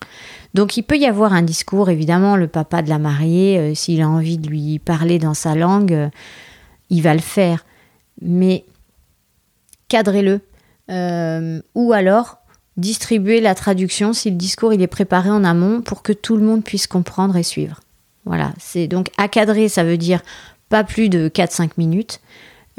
Donc 0.54 0.76
il 0.76 0.82
peut 0.82 0.98
y 0.98 1.06
avoir 1.06 1.32
un 1.32 1.42
discours, 1.42 1.90
évidemment, 1.90 2.36
le 2.36 2.46
papa 2.46 2.82
de 2.82 2.88
la 2.88 2.98
mariée, 2.98 3.74
s'il 3.74 4.02
a 4.02 4.08
envie 4.08 4.38
de 4.38 4.48
lui 4.48 4.78
parler 4.78 5.18
dans 5.18 5.34
sa 5.34 5.54
langue, 5.54 6.10
il 6.90 7.02
va 7.02 7.14
le 7.14 7.20
faire. 7.20 7.64
Mais 8.20 8.64
cadrez-le. 9.88 10.40
Euh, 10.90 11.60
ou 11.74 11.92
alors, 11.92 12.38
distribuez 12.76 13.40
la 13.40 13.54
traduction 13.54 14.12
si 14.12 14.30
le 14.30 14.36
discours 14.36 14.72
il 14.72 14.82
est 14.82 14.86
préparé 14.86 15.30
en 15.30 15.44
amont 15.44 15.82
pour 15.82 16.02
que 16.02 16.12
tout 16.12 16.36
le 16.36 16.42
monde 16.42 16.64
puisse 16.64 16.86
comprendre 16.86 17.36
et 17.36 17.42
suivre. 17.42 17.80
Voilà, 18.24 18.52
c'est 18.58 18.86
donc 18.86 19.10
à 19.18 19.28
cadrer, 19.28 19.68
ça 19.68 19.84
veut 19.84 19.96
dire 19.96 20.20
pas 20.68 20.84
plus 20.84 21.08
de 21.08 21.28
4-5 21.28 21.70
minutes. 21.78 22.20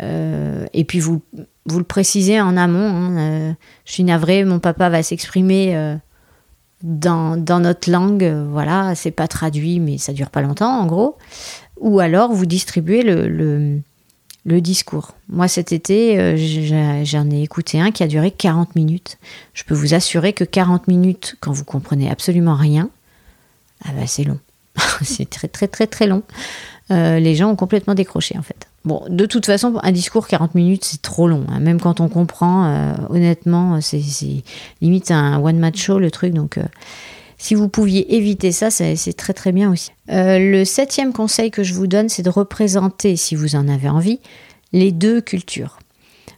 Euh, 0.02 0.66
et 0.74 0.84
puis 0.84 1.00
vous, 1.00 1.22
vous 1.66 1.78
le 1.78 1.84
précisez 1.84 2.42
en 2.42 2.58
amont. 2.58 2.88
Hein, 2.88 3.18
euh, 3.18 3.54
je 3.86 3.92
suis 3.94 4.04
navrée, 4.04 4.44
mon 4.44 4.60
papa 4.60 4.90
va 4.90 5.04
s'exprimer 5.04 5.98
dans, 6.84 7.38
dans, 7.38 7.60
notre 7.60 7.90
langue. 7.90 8.24
voilà, 8.50 8.96
c'est 8.96 9.12
pas 9.12 9.28
traduit, 9.28 9.80
mais 9.80 9.98
ça 9.98 10.14
dure 10.14 10.30
pas 10.30 10.42
longtemps 10.42 10.80
en 10.80 10.86
gros. 10.86 11.18
Ou 11.80 12.00
alors 12.00 12.32
vous 12.32 12.46
distribuez 12.46 13.04
le 13.04 13.82
le 14.46 14.62
discours. 14.62 15.16
Moi, 15.30 15.48
cet 15.48 15.72
été, 15.72 16.20
euh, 16.20 17.04
j'en 17.04 17.30
ai 17.30 17.42
écouté 17.42 17.80
un 17.80 17.92
qui 17.92 18.04
a 18.04 18.08
duré 18.08 18.32
40 18.32 18.76
minutes. 18.76 19.18
Je 19.54 19.64
peux 19.64 19.76
vous 19.76 19.94
assurer 19.94 20.34
que 20.34 20.44
40 20.44 20.88
minutes, 20.88 21.36
quand 21.40 21.52
vous 21.52 21.64
comprenez 21.64 22.10
absolument 22.10 22.56
rien, 22.56 22.90
ah 23.86 23.90
bah, 23.96 24.08
c'est 24.08 24.24
long. 24.24 24.40
c'est 25.04 25.30
très, 25.30 25.48
très, 25.48 25.68
très, 25.68 25.88
très 25.88 26.08
long. 26.08 26.24
Euh, 26.90 27.20
les 27.20 27.36
gens 27.36 27.52
ont 27.52 27.56
complètement 27.56 27.94
décroché, 27.94 28.38
en 28.38 28.42
fait. 28.42 28.68
Bon, 28.84 29.04
de 29.10 29.26
toute 29.26 29.46
façon, 29.46 29.80
un 29.84 29.92
discours 29.92 30.28
40 30.28 30.56
minutes, 30.56 30.86
c'est 30.86 31.02
trop 31.02 31.28
long. 31.28 31.46
Hein. 31.50 31.60
Même 31.60 31.80
quand 31.80 32.00
on 32.00 32.10
comprend, 32.10 32.66
euh, 32.66 32.94
honnêtement, 33.10 33.80
c'est 33.82 34.02
limite 34.82 35.12
un 35.12 35.40
one-match 35.40 35.80
show, 35.80 36.00
le 36.00 36.10
truc. 36.10 36.34
Donc, 36.34 36.58
si 37.42 37.56
vous 37.56 37.70
pouviez 37.70 38.16
éviter 38.16 38.52
ça, 38.52 38.70
c'est 38.70 39.14
très 39.14 39.34
très 39.34 39.52
bien 39.52 39.72
aussi. 39.72 39.90
Euh, 40.12 40.38
le 40.38 40.64
septième 40.64 41.12
conseil 41.12 41.50
que 41.50 41.64
je 41.64 41.74
vous 41.74 41.88
donne, 41.88 42.08
c'est 42.08 42.22
de 42.22 42.30
représenter, 42.30 43.16
si 43.16 43.34
vous 43.34 43.56
en 43.56 43.68
avez 43.68 43.90
envie, 43.90 44.20
les 44.74 44.92
deux 44.92 45.22
cultures. 45.22 45.80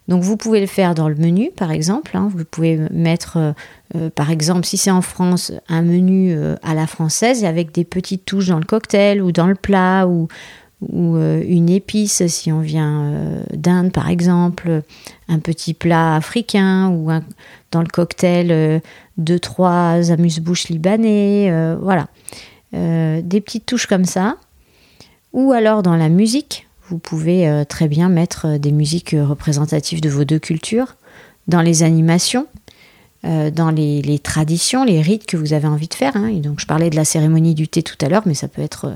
Donc 0.08 0.24
vous 0.24 0.38
pouvez 0.38 0.62
le 0.62 0.66
faire 0.66 0.96
dans 0.96 1.10
le 1.10 1.16
menu, 1.16 1.52
par 1.54 1.72
exemple. 1.72 2.16
Hein. 2.16 2.30
vous 2.34 2.46
pouvez 2.46 2.80
mettre, 2.90 3.36
euh, 3.36 3.52
euh, 3.96 4.10
par 4.10 4.32
exemple, 4.32 4.66
si 4.66 4.78
c'est 4.78 4.92
en 4.92 5.02
France, 5.02 5.52
un 5.68 5.82
menu 5.82 6.38
à 6.62 6.74
la 6.74 6.88
française 6.88 7.44
avec 7.44 7.74
des 7.74 7.84
petites 7.84 8.24
touches 8.24 8.48
dans 8.48 8.60
le 8.60 8.66
cocktail 8.66 9.22
ou 9.22 9.34
dans 9.34 9.48
le 9.48 9.56
plat 9.56 10.08
ou, 10.08 10.30
ou 10.92 11.18
une 11.18 11.70
épice 11.70 12.26
si 12.28 12.52
on 12.52 12.60
vient 12.60 13.44
d'Inde, 13.54 13.92
par 13.92 14.10
exemple, 14.10 14.84
un 15.30 15.40
petit 15.40 15.74
plat 15.74 16.16
africain 16.16 16.90
ou 16.90 17.10
dans 17.72 17.82
le 17.82 17.88
cocktail 17.88 18.82
deux, 19.18 19.40
trois 19.40 20.12
amuse-bouches 20.12 20.70
libanais, 20.70 21.50
euh, 21.52 21.76
voilà. 21.80 22.08
Euh, 22.74 23.22
des 23.24 23.42
petites 23.42 23.66
touches 23.66 23.86
comme 23.86 24.06
ça. 24.06 24.38
Ou 25.32 25.52
alors 25.52 25.84
dans 25.84 25.96
la 25.96 26.10
musique, 26.10 26.68
vous 26.90 26.98
pouvez 26.98 27.48
euh, 27.48 27.64
très 27.64 27.88
bien 27.88 28.10
mettre 28.10 28.58
des 28.58 28.72
musiques 28.72 29.16
représentatives 29.20 30.02
de 30.02 30.10
vos 30.10 30.26
deux 30.26 30.40
cultures. 30.40 30.96
Dans 31.48 31.62
les 31.62 31.84
animations, 31.84 32.48
dans 33.24 33.70
les, 33.70 34.20
traditions, 34.20 34.86
les 34.86 35.02
rites 35.02 35.26
que 35.26 35.36
vous 35.36 35.52
avez 35.52 35.68
envie 35.68 35.90
de 35.90 35.94
faire. 35.94 36.16
Hein. 36.16 36.40
donc 36.42 36.62
je 36.62 36.66
parlais 36.66 36.90
de 36.90 36.96
la 36.96 37.06
cérémonie 37.06 37.54
du 37.54 37.68
thé 37.68 37.84
tout 37.84 37.98
à 38.02 38.08
l'heure, 38.08 38.24
mais 38.26 38.34
ça 38.34 38.48
peut 38.48 38.62
être 38.62 38.94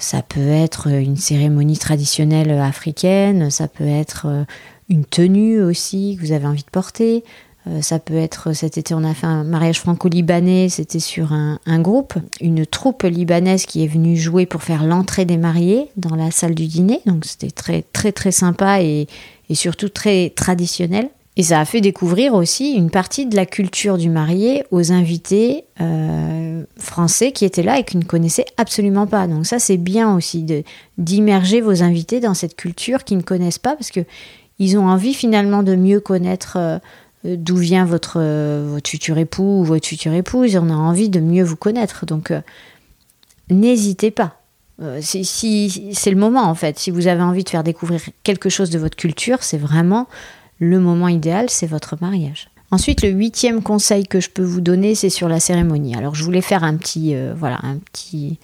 ça 0.00 0.22
peut 0.22 0.48
être 0.48 0.88
une 0.88 1.16
cérémonie 1.16 1.78
traditionnelle 1.78 2.50
africaine, 2.50 3.50
ça 3.50 3.68
peut 3.68 3.86
être 3.86 4.46
une 4.88 5.04
tenue 5.04 5.62
aussi 5.62 6.16
que 6.16 6.26
vous 6.26 6.32
avez 6.32 6.46
envie 6.46 6.64
de 6.64 6.70
porter, 6.70 7.22
euh, 7.66 7.82
ça 7.82 7.98
peut 7.98 8.16
être, 8.16 8.54
cet 8.54 8.78
été, 8.78 8.94
on 8.94 9.04
a 9.04 9.12
fait 9.12 9.26
un 9.26 9.44
mariage 9.44 9.80
franco-libanais, 9.80 10.68
c'était 10.70 10.98
sur 10.98 11.32
un, 11.32 11.58
groupe, 11.80 12.14
une 12.40 12.64
troupe 12.64 13.02
libanaise 13.02 13.66
qui 13.66 13.84
est 13.84 13.86
venue 13.86 14.16
jouer 14.16 14.46
pour 14.46 14.62
faire 14.62 14.84
l'entrée 14.84 15.26
des 15.26 15.36
mariés 15.36 15.90
dans 15.96 16.16
la 16.16 16.30
salle 16.30 16.54
du 16.54 16.66
dîner. 16.66 17.00
Donc 17.06 17.26
c'était 17.26 17.50
très, 17.50 17.82
très, 17.92 18.12
très 18.12 18.32
sympa 18.32 18.82
et, 18.82 19.06
surtout 19.52 19.88
très 19.88 20.30
traditionnel. 20.30 21.10
Et 21.36 21.42
ça 21.44 21.60
a 21.60 21.64
fait 21.64 21.80
découvrir 21.80 22.34
aussi 22.34 22.72
une 22.72 22.90
partie 22.90 23.24
de 23.24 23.36
la 23.36 23.46
culture 23.46 23.98
du 23.98 24.10
marié 24.10 24.64
aux 24.72 24.90
invités 24.90 25.64
euh, 25.80 26.64
français 26.76 27.30
qui 27.32 27.44
étaient 27.44 27.62
là 27.62 27.78
et 27.78 27.84
qui 27.84 27.96
ne 27.96 28.04
connaissaient 28.04 28.46
absolument 28.56 29.06
pas. 29.06 29.26
Donc 29.28 29.46
ça, 29.46 29.58
c'est 29.58 29.76
bien 29.76 30.14
aussi 30.14 30.44
d'immerger 30.98 31.60
vos 31.60 31.82
invités 31.82 32.18
dans 32.20 32.34
cette 32.34 32.56
culture 32.56 33.04
qu'ils 33.04 33.18
ne 33.18 33.22
connaissent 33.22 33.60
pas 33.60 33.76
parce 33.76 33.90
que 33.90 34.00
ils 34.58 34.76
ont 34.76 34.88
envie 34.88 35.14
finalement 35.14 35.62
de 35.62 35.76
mieux 35.76 36.00
connaître 36.00 36.58
euh, 36.58 36.78
d'où 37.24 37.56
vient 37.56 37.84
votre, 37.84 38.18
euh, 38.20 38.66
votre 38.68 38.90
futur 38.90 39.16
époux 39.16 39.60
ou 39.60 39.64
votre 39.64 39.86
future 39.86 40.12
épouse, 40.12 40.56
on 40.56 40.68
a 40.68 40.74
envie 40.74 41.08
de 41.08 41.20
mieux 41.20 41.44
vous 41.44 41.56
connaître. 41.56 42.06
Donc, 42.06 42.32
n'hésitez 43.48 44.10
pas. 44.10 44.36
si, 45.00 45.92
c'est 45.94 46.10
le 46.10 46.16
moment, 46.16 46.42
en 46.42 46.54
fait. 46.54 46.78
Si 46.78 46.90
vous 46.90 47.06
avez 47.06 47.22
envie 47.22 47.44
de 47.44 47.48
faire 47.48 47.64
découvrir 47.64 48.02
quelque 48.24 48.48
chose 48.50 48.68
de 48.68 48.78
votre 48.78 48.96
culture, 48.96 49.42
c'est 49.42 49.58
vraiment 49.58 50.08
le 50.60 50.78
moment 50.78 51.08
idéal, 51.08 51.50
c'est 51.50 51.66
votre 51.66 51.96
mariage. 52.00 52.48
Ensuite, 52.70 53.02
le 53.02 53.08
huitième 53.08 53.62
conseil 53.62 54.06
que 54.06 54.20
je 54.20 54.30
peux 54.30 54.44
vous 54.44 54.60
donner, 54.60 54.94
c'est 54.94 55.10
sur 55.10 55.28
la 55.28 55.40
cérémonie. 55.40 55.96
Alors, 55.96 56.14
je 56.14 56.22
voulais 56.22 56.40
faire 56.40 56.62
un 56.62 56.76
petit, 56.76 57.16
voilà, 57.36 57.58
un 57.64 57.78
petit, 57.78 58.38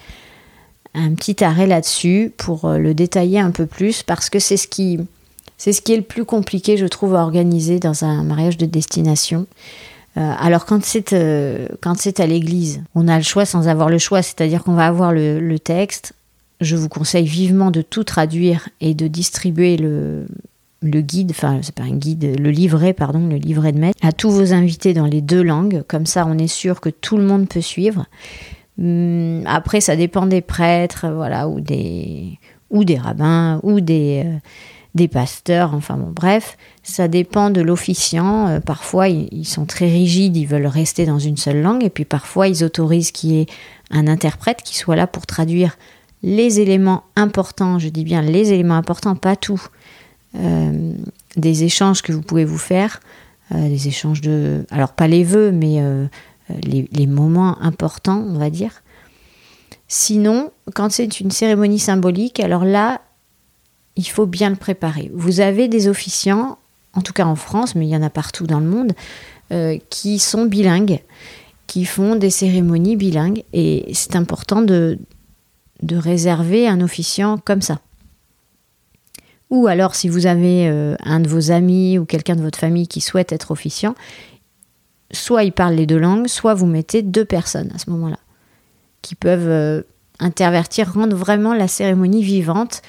un 0.95 1.15
petit 1.15 1.45
arrêt 1.45 1.69
là-dessus 1.69 2.33
pour 2.37 2.69
le 2.69 2.93
détailler 2.93 3.39
un 3.39 3.53
peu 3.53 3.67
plus 3.67 4.03
parce 4.03 4.29
que 4.29 4.41
c'est 4.41 4.57
ce 4.57 4.67
qui, 4.67 4.99
c'est 5.59 5.73
ce 5.73 5.81
qui 5.81 5.93
est 5.93 5.97
le 5.97 6.03
plus 6.03 6.25
compliqué, 6.25 6.77
je 6.77 6.87
trouve, 6.87 7.15
à 7.15 7.23
organiser 7.23 7.79
dans 7.79 8.05
un 8.05 8.23
mariage 8.25 8.57
de 8.57 8.67
destination. 8.67 9.47
Euh, 10.17 10.33
alors 10.39 10.65
quand 10.65 10.83
c'est 10.85 11.13
euh, 11.13 11.69
quand 11.81 11.99
c'est 11.99 12.21
à 12.21 12.27
l'église, 12.27 12.83
on 12.95 13.09
a 13.09 13.17
le 13.17 13.23
choix 13.23 13.45
sans 13.45 13.69
avoir 13.69 13.89
le 13.89 13.99
choix, 13.99 14.23
c'est-à-dire 14.23 14.63
qu'on 14.63 14.75
va 14.75 14.87
avoir 14.87 15.13
le, 15.13 15.57
texte. 15.59 16.15
Je 16.61 16.77
vous 16.77 16.89
conseille 16.89 17.27
vivement 17.27 17.71
de 17.71 17.83
tout 17.83 18.05
traduire 18.05 18.69
et 18.81 18.95
de 18.95 19.09
distribuer 19.09 19.77
le, 19.77 20.27
le 20.83 21.01
guide, 21.01 21.31
enfin 21.31 21.61
c'est 21.63 21.75
pas 21.75 21.85
un 21.85 21.97
guide, 21.97 22.39
le 22.39 22.51
livret, 22.51 22.93
pardon, 22.93 23.27
le 23.27 23.37
livret 23.37 23.73
de 23.73 23.79
maître, 23.79 23.99
à 24.03 24.13
tous 24.13 24.31
vos 24.31 24.53
invités 24.53 24.95
dans 24.95 25.07
les 25.07 25.21
deux 25.21 25.43
langues. 25.43 25.83
Comme 25.89 26.07
ça, 26.07 26.27
on 26.27 26.39
est 26.39 26.47
sûr 26.49 26.81
que 26.81 26.91
tout 26.91 27.17
le 27.17 27.25
monde 27.25 27.49
peut 27.49 27.61
suivre. 27.61 28.07
Hum, 28.79 29.43
après, 29.47 29.81
ça 29.81 29.97
dépend 29.97 30.27
des 30.27 30.43
prêtres, 30.43 31.07
voilà, 31.09 31.49
ou 31.49 31.61
des 31.61 32.39
ou 32.71 32.85
des 32.85 32.99
rabbins, 32.99 33.61
ou 33.63 33.81
des 33.81 34.23
euh, 34.27 34.39
des 34.97 35.09
pasteurs, 35.09 35.75
enfin 35.75 35.97
bon, 35.97 36.11
bref, 36.11 36.57
ça 36.83 37.07
dépend 37.07 37.51
de 37.51 37.61
l'officiant. 37.61 38.49
Euh, 38.49 38.61
parfois, 38.61 39.09
ils, 39.09 39.45
sont 39.45 39.67
très 39.67 39.87
rigides, 39.87 40.37
ils 40.37 40.47
veulent 40.47 40.67
rester 40.67 41.05
dans 41.05 41.19
une 41.19 41.37
seule 41.37 41.61
langue, 41.61 41.85
et 41.85 41.91
puis 41.91 42.07
parfois, 42.07 42.49
ils 42.49 42.65
autorisent 42.65 43.13
qu'il 43.13 43.33
y 43.33 43.41
ait 43.41 43.47
un 43.91 44.09
interprète 44.09 44.63
qui 44.63 44.75
soit 44.75 44.97
là 44.97 45.07
pour 45.07 45.27
traduire 45.27 45.77
les 46.23 46.61
éléments 46.61 47.05
importants, 47.15 47.79
je 47.79 47.91
dis 47.91 48.05
bien 48.05 48.23
les 48.23 48.53
éléments 48.53 48.77
importants, 48.77 49.15
pas 49.15 49.37
tout, 49.37 49.63
euh, 50.37 50.93
des 51.37 51.65
échanges 51.65 52.03
que 52.03 52.13
vous 52.13 52.23
pouvez 52.23 52.45
vous 52.45 52.59
faire, 52.59 53.01
euh, 53.53 53.69
des 53.69 53.89
échanges 53.89 54.21
de... 54.21 54.65
Alors 54.71 54.93
pas 54.93 55.09
les 55.09 55.25
vœux, 55.25 55.53
mais 55.53 55.83
les, 56.63 56.89
les 56.93 57.07
moments 57.07 57.61
importants, 57.61 58.25
on 58.27 58.39
va 58.39 58.51
dire. 58.51 58.83
Sinon, 59.89 60.51
quand 60.75 60.91
c'est 60.91 61.21
une 61.21 61.31
cérémonie 61.31 61.79
symbolique, 61.79 62.41
alors 62.41 62.65
là, 62.65 63.01
il 63.97 64.07
faut 64.07 64.27
bien 64.27 64.51
le 64.51 64.57
préparer. 64.57 65.11
Vous 65.15 65.41
avez 65.41 65.69
des 65.69 65.89
officiants, 65.89 66.59
en 66.93 67.03
tout 67.03 67.13
cas 67.13 67.25
en 67.25 67.37
France, 67.37 67.75
mais 67.75 67.87
il 67.87 67.91
y 67.91 67.97
en 67.97 68.03
a 68.03 68.11
partout 68.11 68.47
dans 68.47 68.61
le 68.61 68.67
monde, 68.67 68.93
euh, 69.53 69.79
qui 69.91 70.19
sont 70.19 70.45
bilingues, 70.47 71.01
qui 71.67 71.85
font 71.85 72.17
des 72.17 72.31
cérémonies 72.31 72.97
bilingues, 72.97 73.45
et 73.53 73.91
c'est 73.95 74.17
important 74.17 74.61
de, 74.61 74.99
de 75.83 75.97
réserver 75.97 76.69
un 76.69 76.81
officiant 76.81 77.39
comme 77.39 77.63
ça. 77.63 77.81
Ou 79.51 79.67
alors, 79.67 79.95
si 79.95 80.09
vous 80.09 80.27
avez 80.27 80.69
euh, 80.69 80.97
un 81.05 81.21
de 81.21 81.29
vos 81.29 81.51
amis 81.51 81.99
ou 81.99 82.05
quelqu'un 82.05 82.37
de 82.37 82.43
votre 82.43 82.59
famille 82.59 82.89
qui 82.89 83.01
souhaite 83.01 83.33
être 83.33 83.51
officiant, 83.51 83.95
soit 85.13 85.45
il 85.45 85.53
parle 85.53 85.75
les 85.75 85.87
deux 85.87 85.99
langues, 85.99 86.27
soit 86.27 86.55
vous 86.55 86.67
mettez 86.67 87.03
deux 87.03 87.25
personnes 87.25 87.71
à 87.75 87.79
ce 87.79 87.91
moment-là, 87.91 88.19
qui 89.03 89.15
peuvent 89.15 89.49
euh, 89.49 89.83
intervertir, 90.19 90.93
rendre 90.93 91.17
vraiment 91.17 91.55
la 91.55 91.69
cérémonie 91.69 92.23
vivante 92.23 92.83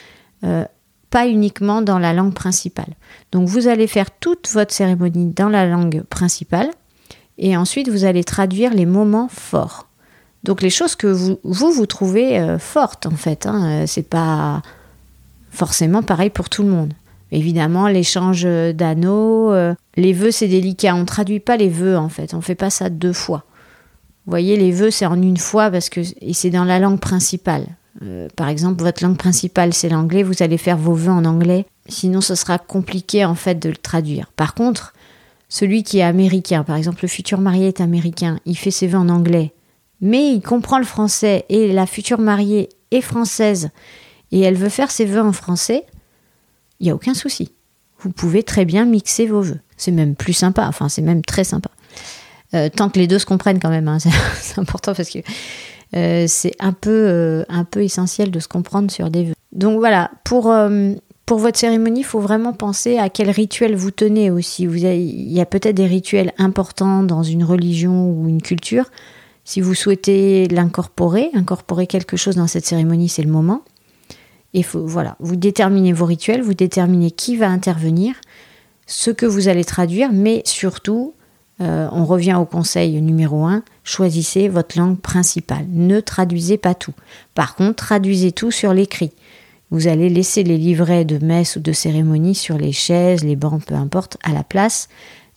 pas 1.09 1.27
uniquement 1.27 1.81
dans 1.81 1.99
la 1.99 2.13
langue 2.13 2.33
principale. 2.33 2.93
Donc 3.31 3.47
vous 3.47 3.67
allez 3.67 3.87
faire 3.87 4.11
toute 4.11 4.49
votre 4.51 4.73
cérémonie 4.73 5.27
dans 5.27 5.49
la 5.49 5.65
langue 5.65 6.03
principale 6.03 6.69
et 7.37 7.55
ensuite 7.55 7.89
vous 7.89 8.03
allez 8.05 8.23
traduire 8.23 8.73
les 8.73 8.85
moments 8.85 9.29
forts. 9.29 9.87
Donc 10.43 10.61
les 10.61 10.69
choses 10.69 10.95
que 10.95 11.07
vous 11.07 11.39
vous, 11.43 11.85
trouvez 11.85 12.39
euh, 12.39 12.59
fortes 12.59 13.05
en 13.05 13.15
fait, 13.15 13.45
hein, 13.45 13.83
euh, 13.83 13.83
c'est 13.87 14.07
pas 14.07 14.61
forcément 15.57 16.03
pareil 16.03 16.29
pour 16.29 16.49
tout 16.49 16.63
le 16.63 16.69
monde. 16.69 16.93
Évidemment, 17.31 17.87
l'échange 17.87 18.47
d'anneaux, 18.73 19.51
euh, 19.51 19.73
les 19.97 20.13
vœux 20.13 20.31
c'est 20.31 20.47
délicat, 20.47 20.95
on 20.95 21.03
traduit 21.03 21.41
pas 21.41 21.57
les 21.57 21.67
vœux 21.67 21.97
en 21.97 22.07
fait, 22.07 22.33
on 22.33 22.41
fait 22.41 22.55
pas 22.55 22.69
ça 22.69 22.89
deux 22.89 23.11
fois. 23.11 23.43
Vous 24.25 24.31
voyez, 24.31 24.55
les 24.55 24.71
vœux 24.71 24.91
c'est 24.91 25.05
en 25.05 25.21
une 25.21 25.37
fois 25.37 25.69
parce 25.69 25.89
que 25.89 25.99
et 26.21 26.33
c'est 26.33 26.51
dans 26.51 26.63
la 26.63 26.79
langue 26.79 26.99
principale. 26.99 27.65
Euh, 28.03 28.27
par 28.35 28.47
exemple, 28.47 28.81
votre 28.81 29.03
langue 29.03 29.17
principale 29.17 29.73
c'est 29.73 29.89
l'anglais, 29.89 30.23
vous 30.23 30.41
allez 30.41 30.57
faire 30.57 30.77
vos 30.77 30.93
vœux 30.93 31.11
en 31.11 31.25
anglais. 31.25 31.65
Sinon, 31.89 32.21
ce 32.21 32.35
sera 32.35 32.59
compliqué 32.59 33.25
en 33.25 33.35
fait 33.35 33.55
de 33.55 33.69
le 33.69 33.77
traduire. 33.77 34.27
Par 34.35 34.53
contre, 34.53 34.93
celui 35.49 35.83
qui 35.83 35.99
est 35.99 36.03
américain, 36.03 36.63
par 36.63 36.75
exemple, 36.75 36.99
le 37.01 37.07
futur 37.07 37.39
marié 37.39 37.67
est 37.67 37.81
américain, 37.81 38.37
il 38.45 38.57
fait 38.57 38.71
ses 38.71 38.87
vœux 38.87 38.99
en 38.99 39.09
anglais, 39.09 39.53
mais 39.99 40.31
il 40.31 40.41
comprend 40.41 40.77
le 40.77 40.85
français 40.85 41.45
et 41.49 41.73
la 41.73 41.87
future 41.87 42.19
mariée 42.19 42.69
est 42.91 43.01
française 43.01 43.69
et 44.31 44.41
elle 44.41 44.55
veut 44.55 44.69
faire 44.69 44.91
ses 44.91 45.05
vœux 45.05 45.21
en 45.21 45.33
français, 45.33 45.85
il 46.79 46.85
n'y 46.85 46.91
a 46.91 46.95
aucun 46.95 47.13
souci. 47.13 47.51
Vous 47.99 48.11
pouvez 48.11 48.43
très 48.43 48.65
bien 48.65 48.85
mixer 48.85 49.25
vos 49.25 49.41
vœux. 49.41 49.59
C'est 49.77 49.91
même 49.91 50.15
plus 50.15 50.33
sympa, 50.33 50.65
enfin 50.67 50.89
c'est 50.89 51.01
même 51.01 51.23
très 51.23 51.43
sympa. 51.43 51.69
Euh, 52.53 52.69
tant 52.73 52.89
que 52.89 52.99
les 52.99 53.07
deux 53.07 53.19
se 53.19 53.25
comprennent 53.25 53.59
quand 53.59 53.69
même, 53.69 53.87
hein, 53.87 53.97
c'est 54.41 54.59
important 54.59 54.93
parce 54.93 55.09
que 55.09 55.19
euh, 55.95 56.25
c'est 56.27 56.53
un 56.59 56.73
peu, 56.73 56.91
euh, 56.91 57.43
un 57.49 57.63
peu 57.63 57.83
essentiel 57.83 58.31
de 58.31 58.39
se 58.39 58.47
comprendre 58.47 58.91
sur 58.91 59.09
des 59.09 59.25
vœux. 59.25 59.33
Donc 59.51 59.79
voilà, 59.79 60.11
pour, 60.23 60.53
pour 61.25 61.39
votre 61.39 61.57
cérémonie, 61.57 62.01
il 62.01 62.05
faut 62.05 62.19
vraiment 62.19 62.53
penser 62.53 62.97
à 62.97 63.09
quel 63.09 63.29
rituel 63.29 63.75
vous 63.75 63.91
tenez 63.91 64.29
aussi. 64.29 64.63
Il 64.63 65.31
y 65.31 65.41
a 65.41 65.45
peut-être 65.45 65.75
des 65.75 65.87
rituels 65.87 66.33
importants 66.37 67.01
dans 67.03 67.23
une 67.23 67.43
religion 67.43 68.11
ou 68.11 68.27
une 68.27 68.41
culture. 68.41 68.85
Si 69.45 69.61
vous 69.61 69.73
souhaitez 69.73 70.47
l'incorporer, 70.49 71.29
incorporer 71.33 71.87
quelque 71.87 72.17
chose 72.17 72.35
dans 72.35 72.47
cette 72.47 72.65
cérémonie, 72.65 73.07
c'est 73.07 73.23
le 73.23 73.31
moment. 73.31 73.63
Et 74.57 74.65
voilà, 74.73 75.15
vous 75.19 75.35
déterminez 75.35 75.93
vos 75.93 76.05
rituels, 76.05 76.41
vous 76.41 76.55
déterminez 76.55 77.11
qui 77.11 77.37
va 77.37 77.47
intervenir, 77.47 78.15
ce 78.87 79.11
que 79.11 79.27
vous 79.27 79.49
allez 79.49 79.63
traduire, 79.63 80.11
mais 80.11 80.41
surtout, 80.45 81.13
on 81.59 82.05
revient 82.05 82.39
au 82.41 82.45
conseil 82.45 82.99
numéro 82.99 83.45
1, 83.45 83.61
choisissez 83.83 84.47
votre 84.47 84.75
langue 84.79 84.99
principale. 84.99 85.67
Ne 85.69 85.99
traduisez 85.99 86.57
pas 86.57 86.73
tout. 86.73 86.95
Par 87.35 87.53
contre, 87.55 87.85
traduisez 87.85 88.31
tout 88.31 88.49
sur 88.49 88.73
l'écrit. 88.73 89.11
Vous 89.69 89.87
allez 89.87 90.09
laisser 90.09 90.41
les 90.41 90.57
livrets 90.57 91.05
de 91.05 91.23
messe 91.23 91.55
ou 91.57 91.59
de 91.59 91.71
cérémonie 91.71 92.33
sur 92.33 92.57
les 92.57 92.71
chaises, 92.71 93.23
les 93.23 93.35
bancs, 93.35 93.63
peu 93.63 93.75
importe, 93.75 94.17
à 94.23 94.33
la 94.33 94.43
place 94.43 94.89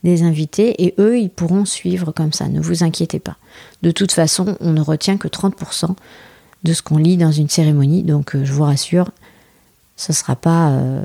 des 0.02 0.22
invités 0.22 0.82
et 0.82 0.94
eux, 0.98 1.18
ils 1.18 1.28
pourront 1.28 1.66
suivre 1.66 2.10
comme 2.10 2.32
ça. 2.32 2.48
Ne 2.48 2.62
vous 2.62 2.84
inquiétez 2.84 3.18
pas. 3.18 3.36
De 3.82 3.90
toute 3.90 4.12
façon, 4.12 4.56
on 4.60 4.72
ne 4.72 4.80
retient 4.80 5.18
que 5.18 5.28
30% 5.28 5.94
de 6.64 6.72
ce 6.72 6.82
qu'on 6.82 6.98
lit 6.98 7.16
dans 7.16 7.32
une 7.32 7.48
cérémonie, 7.48 8.02
donc 8.02 8.34
euh, 8.34 8.44
je 8.44 8.52
vous 8.52 8.64
rassure, 8.64 9.10
ce 9.96 10.12
ne 10.12 10.16
sera, 10.16 10.36
pas, 10.36 10.70
euh, 10.70 11.02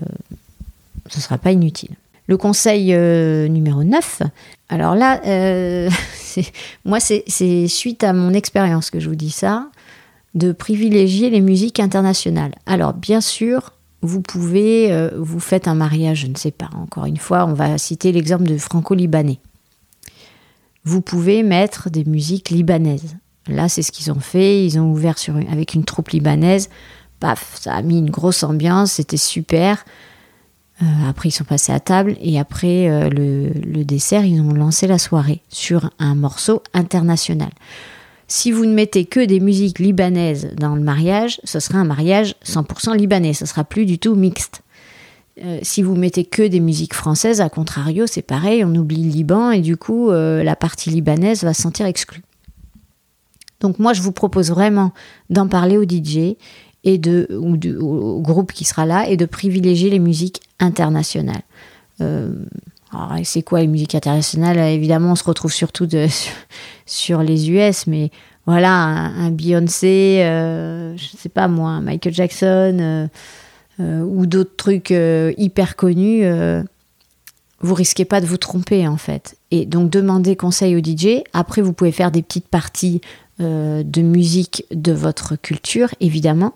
sera 1.10 1.38
pas 1.38 1.52
inutile. 1.52 1.92
Le 2.28 2.38
conseil 2.38 2.94
euh, 2.94 3.48
numéro 3.48 3.84
9, 3.84 4.24
alors 4.70 4.96
là, 4.96 5.22
moi, 6.86 7.00
c'est 7.00 7.68
suite 7.68 8.04
à 8.04 8.14
mon 8.14 8.34
expérience 8.34 8.90
que 8.90 9.00
je 9.00 9.10
vous 9.10 9.16
dis 9.16 9.32
ça, 9.32 9.70
de 10.34 10.52
privilégier 10.52 11.30
les 11.30 11.42
musiques 11.42 11.80
internationales. 11.80 12.56
Alors, 12.66 12.94
bien 12.94 13.22
sûr, 13.22 13.74
vous 14.02 14.22
pouvez, 14.22 15.10
vous 15.16 15.40
faites 15.40 15.68
un 15.68 15.76
mariage, 15.76 16.22
je 16.22 16.28
ne 16.28 16.36
sais 16.36 16.52
pas, 16.52 16.70
encore 16.76 17.06
une 17.06 17.18
fois, 17.18 17.46
on 17.46 17.54
va 17.54 17.78
citer 17.78 18.12
l'exemple 18.12 18.46
de 18.46 18.58
franco-libanais. 18.58 19.40
Vous 20.84 21.02
pouvez 21.02 21.44
mettre 21.44 21.90
des 21.90 22.06
musiques 22.06 22.50
libanaises. 22.50 23.16
Là, 23.48 23.70
c'est 23.70 23.82
ce 23.82 23.92
qu'ils 23.92 24.12
ont 24.12 24.20
fait. 24.20 24.66
Ils 24.66 24.80
ont 24.80 24.92
ouvert 24.92 25.16
avec 25.52 25.74
une 25.74 25.84
troupe 25.84 26.10
libanaise. 26.10 26.70
Paf, 27.20 27.58
ça 27.62 27.74
a 27.74 27.82
mis 27.82 28.00
une 28.00 28.10
grosse 28.10 28.44
ambiance, 28.44 28.94
c'était 28.94 29.18
super. 29.18 29.86
Euh, 30.82 30.86
après, 31.10 31.30
ils 31.30 31.32
sont 31.32 31.46
passés 31.46 31.72
à 31.72 31.80
table 31.80 32.18
et 32.20 32.38
après 32.38 32.90
euh, 32.90 33.10
le, 33.10 33.84
dessert, 33.86 34.26
ils 34.26 34.42
ont 34.42 34.54
lancé 34.54 34.88
la 34.88 34.98
soirée 34.98 35.42
sur 35.50 35.90
un 36.00 36.16
morceau 36.16 36.62
international. 36.74 37.52
Si 38.28 38.52
vous 38.52 38.66
ne 38.66 38.74
mettez 38.74 39.06
que 39.06 39.24
des 39.24 39.40
musiques 39.40 39.80
libanaises 39.80 40.50
dans 40.58 40.76
le 40.76 40.82
mariage, 40.82 41.40
ce 41.44 41.60
sera 41.60 41.80
un 41.80 41.86
mariage 41.86 42.36
100% 42.44 42.98
libanais, 42.98 43.34
ce 43.34 43.46
sera 43.46 43.64
plus 43.64 43.86
du 43.86 44.00
tout 44.00 44.16
mixte. 44.16 44.64
Euh, 45.42 45.60
si 45.62 45.82
vous 45.82 45.96
mettez 45.96 46.26
que 46.26 46.46
des 46.46 46.60
musiques 46.60 46.94
françaises, 46.94 47.40
à 47.40 47.50
contrario, 47.50 48.08
c'est 48.08 48.22
pareil, 48.22 48.66
on 48.66 48.74
oublie 48.76 49.04
le 49.04 49.12
Liban 49.12 49.52
et 49.52 49.62
du 49.62 49.78
coup, 49.78 50.10
la 50.12 50.56
partie 50.56 50.90
libanaise 50.90 51.44
va 51.44 51.54
se 51.54 51.62
sentir 51.62 51.86
exclue. 51.86 52.24
Donc 53.66 53.80
moi, 53.80 53.94
je 53.94 54.04
vous 54.04 54.12
propose 54.12 54.52
vraiment 54.52 54.92
d'en 55.32 55.48
parler 55.48 55.76
au 55.76 55.86
DJ 55.86 56.36
et 56.84 57.00
de, 57.00 57.28
ou 57.32 57.58
au 57.88 58.22
groupe 58.22 58.54
qui 58.54 58.64
sera 58.64 58.86
là 58.86 59.10
et 59.10 59.18
de 59.18 59.26
privilégier 59.26 59.90
les 59.90 59.98
musiques 59.98 60.42
internationales. 60.60 61.42
Euh, 62.00 62.32
c'est 63.24 63.42
quoi 63.42 63.62
les 63.62 63.68
musiques 63.68 63.96
internationales? 63.96 64.60
Évidemment, 64.60 65.14
on 65.14 65.16
se 65.16 65.24
retrouve 65.24 65.52
surtout 65.52 65.88
sur, 66.86 67.24
les 67.24 67.50
US, 67.50 67.88
mais 67.88 68.12
voilà, 68.46 68.72
un, 68.72 69.32
Beyoncé, 69.32 70.22
euh, 70.22 70.96
je 70.96 71.18
sais 71.18 71.30
pas 71.30 71.48
moi, 71.48 71.82
Michael 71.82 72.14
Jackson 72.14 73.10
euh, 73.80 74.02
ou 74.02 74.28
d'autres 74.28 74.56
trucs 74.56 74.92
hyper 74.92 75.76
connus, 75.76 76.24
vous 77.62 77.74
risquez 77.74 78.06
pas 78.06 78.22
de 78.22 78.28
vous 78.28 78.38
tromper 78.38 78.88
en 78.88 78.98
fait. 78.98 79.38
Et 79.50 79.66
donc 79.66 79.90
demandez 79.90 80.36
conseil 80.36 80.76
au 80.76 80.80
DJ. 80.84 81.24
Après, 81.34 81.64
vous 81.64 81.74
pouvez 81.74 81.92
faire 81.92 82.12
des 82.12 82.22
petites 82.22 82.48
parties 82.48 83.02
euh, 83.42 83.84
de 83.84 84.02
musique 84.02 84.66
de 84.72 84.94
votre 84.94 85.36
culture, 85.36 85.90
évidemment, 86.00 86.54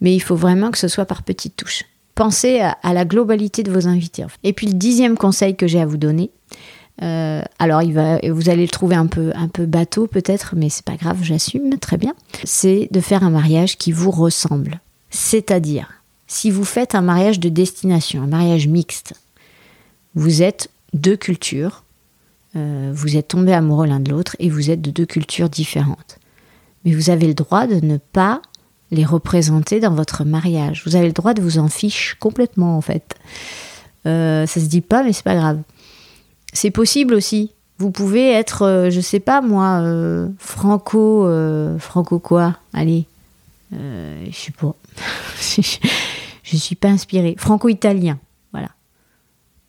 mais 0.00 0.14
il 0.14 0.20
faut 0.20 0.36
vraiment 0.36 0.70
que 0.70 0.78
ce 0.78 0.88
soit 0.88 1.06
par 1.06 1.22
petites 1.22 1.56
touches. 1.56 1.84
Pensez 2.14 2.60
à, 2.60 2.92
la 2.92 3.04
globalité 3.04 3.62
de 3.62 3.70
vos 3.70 3.86
invités. 3.86 4.26
Et 4.42 4.52
puis 4.52 4.66
le 4.66 4.74
dixième 4.74 5.16
conseil 5.16 5.56
que 5.56 5.66
j'ai 5.66 5.80
à 5.80 5.86
vous 5.86 5.96
donner, 5.96 6.30
euh, 7.00 7.42
alors 7.58 7.80
vous 7.82 8.50
allez 8.50 8.62
le 8.62 8.68
trouver 8.68 8.96
un 8.96 9.06
peu, 9.06 9.30
un 9.36 9.48
peu 9.48 9.66
bateau 9.66 10.06
peut-être, 10.06 10.54
mais 10.56 10.68
c'est 10.68 10.84
pas 10.84 10.96
grave, 10.96 11.18
j'assume 11.22 11.78
très 11.78 11.96
bien. 11.96 12.14
C'est 12.44 12.88
de 12.90 13.00
faire 13.00 13.22
un 13.22 13.30
mariage 13.30 13.78
qui 13.78 13.92
vous 13.92 14.10
ressemble. 14.10 14.80
C'est-à-dire, 15.10 16.02
si 16.26 16.50
vous 16.50 16.64
faites 16.64 16.94
un 16.94 17.00
mariage 17.00 17.40
de 17.40 17.48
destination, 17.48 18.22
un 18.22 18.26
mariage 18.26 18.66
mixte, 18.66 19.14
vous 20.14 20.42
êtes 20.42 20.68
deux 20.92 21.16
cultures, 21.16 21.84
euh, 22.58 22.90
vous 22.92 23.16
êtes 23.16 23.28
tombés 23.28 23.52
amoureux 23.52 23.86
l'un 23.86 24.00
de 24.00 24.10
l'autre 24.10 24.36
et 24.38 24.50
vous 24.50 24.70
êtes 24.70 24.80
de 24.80 24.90
deux 24.90 25.06
cultures 25.06 25.48
différentes. 25.48 26.18
Mais 26.84 26.92
vous 26.92 27.10
avez 27.10 27.26
le 27.26 27.34
droit 27.34 27.66
de 27.66 27.84
ne 27.84 27.96
pas 27.96 28.42
les 28.90 29.04
représenter 29.04 29.80
dans 29.80 29.94
votre 29.94 30.24
mariage. 30.24 30.82
Vous 30.84 30.96
avez 30.96 31.06
le 31.06 31.12
droit 31.12 31.34
de 31.34 31.42
vous 31.42 31.58
en 31.58 31.68
fiche 31.68 32.16
complètement 32.18 32.76
en 32.76 32.80
fait. 32.80 33.14
Euh, 34.06 34.46
ça 34.46 34.60
se 34.60 34.66
dit 34.66 34.80
pas, 34.80 35.02
mais 35.02 35.12
c'est 35.12 35.24
pas 35.24 35.36
grave. 35.36 35.60
C'est 36.52 36.70
possible 36.70 37.14
aussi. 37.14 37.52
Vous 37.78 37.90
pouvez 37.90 38.30
être, 38.32 38.62
euh, 38.62 38.90
je 38.90 39.00
sais 39.00 39.20
pas 39.20 39.40
moi, 39.40 39.84
franco, 40.38 41.28
franco 41.78 42.18
quoi 42.18 42.56
Allez, 42.72 43.06
je 43.72 44.32
suis 44.32 44.52
pas, 44.52 44.74
je 46.42 46.56
suis 46.56 46.76
pas 46.76 46.88
inspirée. 46.88 47.36
Franco-italien. 47.38 48.18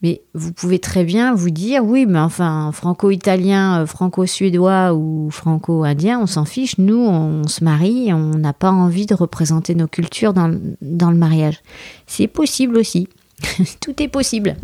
Mais 0.02 0.22
vous 0.34 0.54
pouvez 0.54 0.80
très 0.80 1.04
bien 1.04 1.34
vous 1.34 1.50
dire, 1.50 1.84
oui, 1.84 2.06
mais 2.06 2.20
enfin, 2.20 2.72
franco-italien, 2.72 3.82
euh, 3.82 3.86
franco-suédois 3.86 4.94
ou 4.94 5.30
franco-indien, 5.30 6.20
on 6.22 6.26
s'en 6.26 6.46
fiche. 6.46 6.78
Nous, 6.78 7.00
on 7.00 7.46
se 7.48 7.64
marie, 7.64 8.14
on 8.14 8.38
n'a 8.38 8.54
pas 8.54 8.72
envie 8.72 9.06
de 9.06 9.14
représenter 9.14 9.76
nos 9.76 9.88
cultures 9.88 10.34
dans, 10.34 10.58
dans 10.82 11.12
le 11.12 11.18
mariage. 11.18 11.60
C'est 12.08 12.28
possible 12.28 12.78
aussi. 12.78 13.10
Tout 13.82 14.02
est 14.02 14.08
possible. 14.08 14.56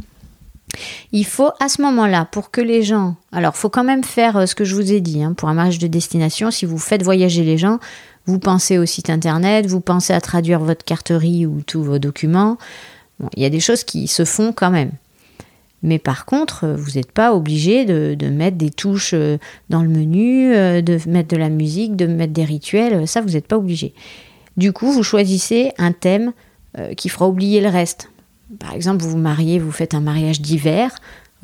Il 1.12 1.26
faut 1.26 1.52
à 1.60 1.68
ce 1.68 1.82
moment-là, 1.82 2.26
pour 2.26 2.50
que 2.50 2.62
les 2.62 2.84
gens... 2.84 3.16
Alors, 3.34 3.54
il 3.56 3.60
faut 3.60 3.70
quand 3.70 3.84
même 3.84 4.06
faire 4.06 4.38
euh, 4.38 4.46
ce 4.46 4.56
que 4.56 4.64
je 4.64 4.76
vous 4.76 4.94
ai 4.94 5.02
dit, 5.02 5.22
hein, 5.22 5.34
pour 5.34 5.50
un 5.50 5.54
mariage 5.54 5.80
de 5.80 5.88
destination, 5.88 6.50
si 6.50 6.66
vous 6.66 6.78
faites 6.78 7.04
voyager 7.04 7.44
les 7.44 7.58
gens, 7.58 7.80
vous 8.26 8.40
pensez 8.40 8.78
au 8.78 8.86
site 8.86 9.10
internet, 9.10 9.66
vous 9.66 9.82
pensez 9.82 10.14
à 10.14 10.22
traduire 10.22 10.62
votre 10.62 10.86
carterie 10.86 11.46
ou 11.46 11.62
tous 11.62 11.84
vos 11.84 12.00
documents. 12.00 12.58
il 13.36 13.44
y 13.44 13.46
a 13.46 13.50
des 13.50 13.60
choses 13.60 13.84
qui 13.84 14.08
se 14.08 14.24
font 14.24 14.54
quand 14.54 14.72
même. 14.72 14.92
Mais 15.86 16.00
par 16.00 16.26
contre, 16.26 16.68
vous 16.68 16.94
n'êtes 16.96 17.12
pas 17.12 17.34
obligé 17.34 17.86
de, 17.86 18.30
mettre 18.30 18.58
des 18.58 18.72
touches 18.72 19.14
euh, 19.14 19.38
dans 19.70 19.84
le 19.84 19.88
menu, 19.90 20.54
euh, 20.54 20.82
de 20.82 21.00
mettre 21.08 21.30
de 21.30 21.38
la 21.38 21.50
musique, 21.50 21.96
de 21.96 22.08
mettre 22.08 22.34
des 22.34 22.44
rituels. 22.44 23.08
Ça, 23.08 23.22
vous 23.22 23.30
n'êtes 23.30 23.48
pas 23.48 23.58
obligé. 23.58 23.94
Du 24.58 24.74
coup, 24.74 24.92
vous 24.92 25.04
choisissez 25.04 25.72
un 25.78 25.92
thème 25.92 26.34
euh, 26.78 26.94
qui 26.94 27.08
fera 27.08 27.28
oublier 27.28 27.62
le 27.62 27.70
reste. 27.70 28.10
Par 28.60 28.74
exemple, 28.74 29.04
vous 29.04 29.12
vous 29.12 29.18
mariez, 29.18 29.60
vous 29.60 29.72
faites 29.72 29.94
un 29.94 30.02
mariage 30.02 30.42
d'hiver, 30.42 30.92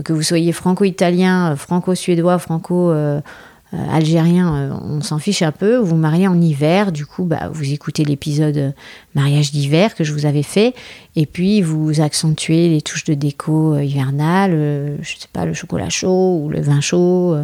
que 0.04 0.14
vous 0.14 0.24
soyez 0.24 0.52
franco-italien, 0.52 1.56
franco-suédois, 1.56 2.40
franco 2.40 2.92
euh, 2.92 3.22
algérien, 3.78 4.56
euh, 4.56 4.74
on 4.84 5.02
s'en 5.02 5.18
fiche 5.18 5.42
un 5.42 5.52
peu. 5.52 5.78
Vous 5.78 5.96
mariez 5.96 6.28
en 6.28 6.40
hiver, 6.40 6.92
du 6.92 7.06
coup, 7.06 7.24
bah, 7.24 7.50
vous 7.54 7.72
écoutez 7.72 8.04
l'épisode 8.04 8.58
euh, 8.58 8.72
mariage 9.16 9.52
d'hiver 9.52 9.96
que 9.96 10.04
je 10.04 10.14
vous 10.14 10.26
avais 10.26 10.44
fait, 10.44 10.74
et 11.16 11.26
puis 11.26 11.62
vous 11.62 12.02
accentuez 12.02 12.68
les 12.70 12.82
touches 12.82 13.06
de 13.06 13.14
déco 13.14 13.78
hivernales, 13.78 14.98
je 15.02 15.18
sais 15.18 15.28
pas, 15.32 15.46
le 15.46 15.54
chocolat 15.54 15.90
chaud 15.90 16.42
ou 16.44 16.50
le 16.50 16.62
vin 16.62 16.82
chaud, 16.82 17.36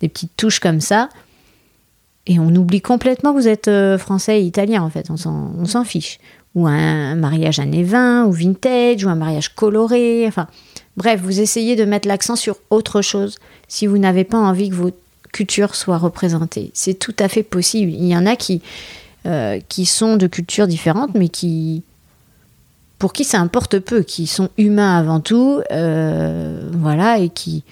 des 0.00 0.08
petites 0.08 0.36
touches 0.36 0.60
comme 0.60 0.80
ça. 0.80 1.08
Et 2.26 2.38
on 2.38 2.54
oublie 2.54 2.80
complètement 2.80 3.32
que 3.32 3.38
vous 3.38 3.48
êtes 3.48 3.70
français 3.98 4.40
et 4.40 4.44
italien, 4.44 4.82
en 4.82 4.90
fait, 4.90 5.10
on 5.10 5.16
s'en 5.16 5.84
fiche. 5.84 6.18
Ou 6.54 6.66
un, 6.66 7.14
mariage 7.14 7.58
année 7.58 7.82
20, 7.82 8.26
ou 8.26 8.32
vintage, 8.32 9.04
ou 9.04 9.08
un 9.08 9.14
mariage 9.14 9.54
coloré, 9.54 10.24
enfin. 10.26 10.46
Bref, 10.96 11.20
vous 11.22 11.40
essayez 11.40 11.74
de 11.74 11.86
mettre 11.86 12.06
l'accent 12.06 12.36
sur 12.36 12.56
autre 12.68 13.00
chose 13.00 13.38
si 13.66 13.86
vous 13.86 13.96
n'avez 13.96 14.24
pas 14.24 14.36
envie 14.36 14.68
que 14.68 14.74
vos 14.74 14.90
culture 15.32 15.74
soit 15.74 15.98
représentée. 15.98 16.70
C'est 16.74 16.94
tout 16.94 17.14
à 17.18 17.28
fait 17.28 17.42
possible. 17.42 17.90
Il 17.90 18.06
y 18.06 18.16
en 18.16 18.26
a 18.26 18.36
qui, 18.36 18.62
euh, 19.26 19.58
qui 19.68 19.86
sont 19.86 20.16
de 20.16 20.26
cultures 20.26 20.66
différentes, 20.66 21.14
mais 21.14 21.28
qui, 21.28 21.82
pour 22.98 23.12
qui 23.12 23.24
ça 23.24 23.40
importe 23.40 23.78
peu, 23.78 24.02
qui 24.02 24.26
sont 24.26 24.50
humains 24.58 24.98
avant 24.98 25.20
tout, 25.20 25.62
euh, 25.72 26.70
voilà, 26.74 27.18
et 27.18 27.30
qui, 27.30 27.64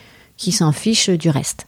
s'en 0.52 0.72
fichent 0.72 1.10
du 1.10 1.28
reste. 1.28 1.66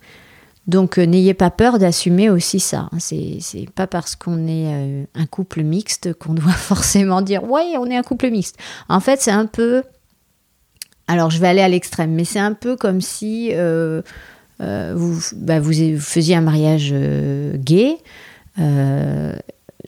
Donc 0.67 0.99
euh, 0.99 1.05
n'ayez 1.05 1.35
pas 1.35 1.51
peur 1.51 1.79
d'assumer 1.79 2.31
aussi 2.31 2.59
ça. 2.59 2.89
C'est, 2.99 3.39
c'est 3.41 3.69
pas 3.69 3.87
parce 3.87 4.17
qu'on 4.17 4.47
est 4.47 5.07
un 5.15 5.27
couple 5.27 5.63
mixte 5.63 6.15
qu'on 6.15 6.35
doit 6.35 6.53
forcément 6.53 7.21
dire 7.21 7.43
ouais 7.45 7.75
on 7.77 7.87
est 7.87 7.97
un 7.97 8.03
couple 8.03 8.31
mixte. 8.31 8.57
En 8.89 9.01
fait 9.01 9.21
c'est 9.21 9.33
un 9.33 9.47
peu, 9.47 9.83
alors 11.09 11.31
je 11.31 11.39
vais 11.41 11.49
aller 11.49 11.61
à 11.61 11.69
l'extrême, 11.69 12.13
mais 12.13 12.25
c'est 12.25 12.39
un 12.39 12.53
peu 12.55 12.77
comme 12.77 13.01
si 13.01 13.53
bah, 14.63 15.61
vous, 15.61 15.73
vous, 15.73 16.01
faisiez 16.01 16.37
un 16.37 16.41
mariage 16.41 16.91
euh, 16.93 17.57
gay, 17.57 17.97
euh, 18.59 19.35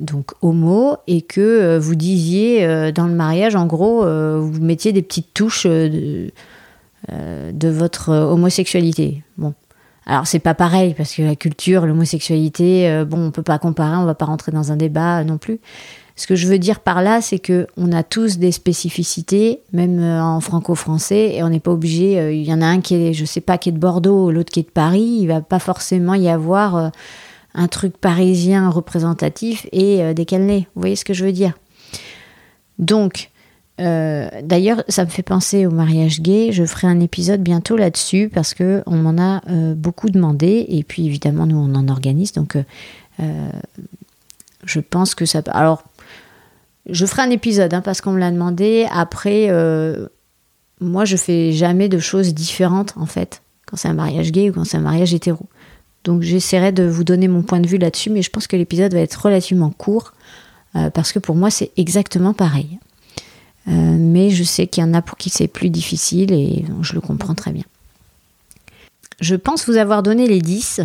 donc 0.00 0.32
homo, 0.42 0.96
et 1.06 1.22
que 1.22 1.78
vous 1.78 1.94
disiez 1.94 2.90
dans 2.92 3.06
le 3.06 3.14
mariage, 3.14 3.54
en 3.54 3.66
gros, 3.66 4.00
vous 4.04 4.60
mettiez 4.60 4.92
des 4.92 5.02
petites 5.02 5.32
touches 5.32 5.66
de, 5.66 6.32
de 7.08 7.68
votre 7.68 8.08
homosexualité. 8.08 9.22
Bon. 9.38 9.54
Alors 10.06 10.26
c'est 10.26 10.40
pas 10.40 10.54
pareil 10.54 10.94
parce 10.94 11.14
que 11.14 11.22
la 11.22 11.36
culture, 11.36 11.86
l'homosexualité, 11.86 13.04
bon, 13.06 13.28
on 13.28 13.30
peut 13.30 13.44
pas 13.44 13.60
comparer, 13.60 13.96
on 13.96 14.04
va 14.04 14.16
pas 14.16 14.24
rentrer 14.24 14.50
dans 14.50 14.72
un 14.72 14.76
débat 14.76 15.22
non 15.22 15.38
plus. 15.38 15.60
Ce 16.16 16.28
que 16.28 16.36
je 16.36 16.46
veux 16.46 16.58
dire 16.58 16.78
par 16.78 17.02
là, 17.02 17.20
c'est 17.20 17.40
que 17.40 17.66
on 17.76 17.90
a 17.90 18.04
tous 18.04 18.38
des 18.38 18.52
spécificités, 18.52 19.60
même 19.72 19.98
euh, 19.98 20.22
en 20.22 20.40
franco-français, 20.40 21.34
et 21.34 21.42
on 21.42 21.48
n'est 21.48 21.60
pas 21.60 21.72
obligé. 21.72 22.20
Euh, 22.20 22.32
il 22.32 22.44
y 22.44 22.52
en 22.52 22.62
a 22.62 22.66
un 22.66 22.80
qui 22.80 22.94
est, 22.94 23.12
je 23.12 23.24
sais 23.24 23.40
pas, 23.40 23.58
qui 23.58 23.70
est 23.70 23.72
de 23.72 23.78
Bordeaux, 23.78 24.30
l'autre 24.30 24.52
qui 24.52 24.60
est 24.60 24.64
de 24.64 24.70
Paris. 24.70 25.18
Il 25.20 25.26
va 25.26 25.40
pas 25.40 25.58
forcément 25.58 26.14
y 26.14 26.28
avoir 26.28 26.76
euh, 26.76 26.88
un 27.54 27.66
truc 27.66 27.96
parisien 27.96 28.70
représentatif 28.70 29.66
et 29.72 30.12
décalé. 30.14 30.68
Vous 30.74 30.80
voyez 30.80 30.96
ce 30.96 31.04
que 31.04 31.14
je 31.14 31.24
veux 31.24 31.32
dire? 31.32 31.52
Donc, 32.80 33.30
d'ailleurs, 33.78 34.82
ça 34.88 35.04
me 35.04 35.10
fait 35.10 35.22
penser 35.22 35.64
au 35.64 35.70
mariage 35.70 36.20
gay. 36.20 36.50
Je 36.50 36.64
ferai 36.64 36.88
un 36.88 36.98
épisode 36.98 37.42
bientôt 37.42 37.76
là-dessus 37.76 38.28
parce 38.28 38.54
que 38.54 38.82
on 38.86 38.96
m'en 38.96 39.22
a 39.22 39.40
beaucoup 39.74 40.10
demandé 40.10 40.66
et 40.68 40.82
puis 40.82 41.06
évidemment 41.06 41.46
nous 41.46 41.56
on 41.56 41.76
en 41.76 41.86
organise. 41.86 42.32
Donc, 42.32 42.56
je 44.64 44.80
pense 44.80 45.14
que 45.14 45.24
ça. 45.24 45.40
Alors 45.46 45.84
je 46.88 47.06
ferai 47.06 47.22
un 47.22 47.30
épisode 47.30 47.72
hein, 47.72 47.80
parce 47.80 48.00
qu'on 48.00 48.12
me 48.12 48.18
l'a 48.18 48.30
demandé. 48.30 48.86
Après, 48.90 49.46
euh, 49.48 50.08
moi, 50.80 51.04
je 51.04 51.16
fais 51.16 51.52
jamais 51.52 51.88
de 51.88 51.98
choses 51.98 52.34
différentes 52.34 52.94
en 52.96 53.06
fait 53.06 53.42
quand 53.66 53.76
c'est 53.76 53.88
un 53.88 53.94
mariage 53.94 54.32
gay 54.32 54.50
ou 54.50 54.52
quand 54.52 54.64
c'est 54.64 54.76
un 54.76 54.82
mariage 54.82 55.14
hétéro. 55.14 55.46
Donc 56.04 56.20
j'essaierai 56.20 56.72
de 56.72 56.84
vous 56.84 57.04
donner 57.04 57.28
mon 57.28 57.42
point 57.42 57.60
de 57.60 57.66
vue 57.66 57.78
là-dessus, 57.78 58.10
mais 58.10 58.20
je 58.20 58.30
pense 58.30 58.46
que 58.46 58.56
l'épisode 58.56 58.92
va 58.92 59.00
être 59.00 59.14
relativement 59.14 59.70
court 59.70 60.12
euh, 60.76 60.90
parce 60.90 61.12
que 61.12 61.18
pour 61.18 61.34
moi 61.34 61.50
c'est 61.50 61.70
exactement 61.78 62.34
pareil. 62.34 62.78
Euh, 63.68 63.70
mais 63.98 64.28
je 64.28 64.44
sais 64.44 64.66
qu'il 64.66 64.84
y 64.84 64.86
en 64.86 64.92
a 64.92 65.00
pour 65.00 65.16
qui 65.16 65.30
c'est 65.30 65.48
plus 65.48 65.70
difficile 65.70 66.30
et 66.32 66.66
je 66.82 66.92
le 66.92 67.00
comprends 67.00 67.34
très 67.34 67.52
bien. 67.52 67.64
Je 69.20 69.34
pense 69.34 69.66
vous 69.66 69.78
avoir 69.78 70.02
donné 70.02 70.28
les 70.28 70.42
10. 70.42 70.82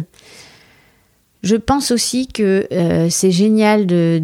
Je 1.44 1.56
pense 1.58 1.92
aussi 1.92 2.28
que 2.28 2.66
c'est 3.10 3.32
génial 3.32 3.88
de, 3.88 4.22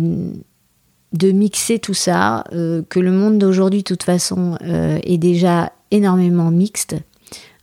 de 1.16 1.32
mixer 1.32 1.80
tout 1.80 1.94
ça, 1.94 2.44
euh, 2.54 2.82
que 2.90 3.00
le 3.00 3.12
monde 3.12 3.38
d'aujourd'hui, 3.38 3.80
de 3.80 3.86
toute 3.86 4.04
façon, 4.04 4.58
euh, 4.64 5.00
est 5.04 5.18
déjà 5.18 5.72
énormément 5.92 6.52
mixte. 6.52 6.96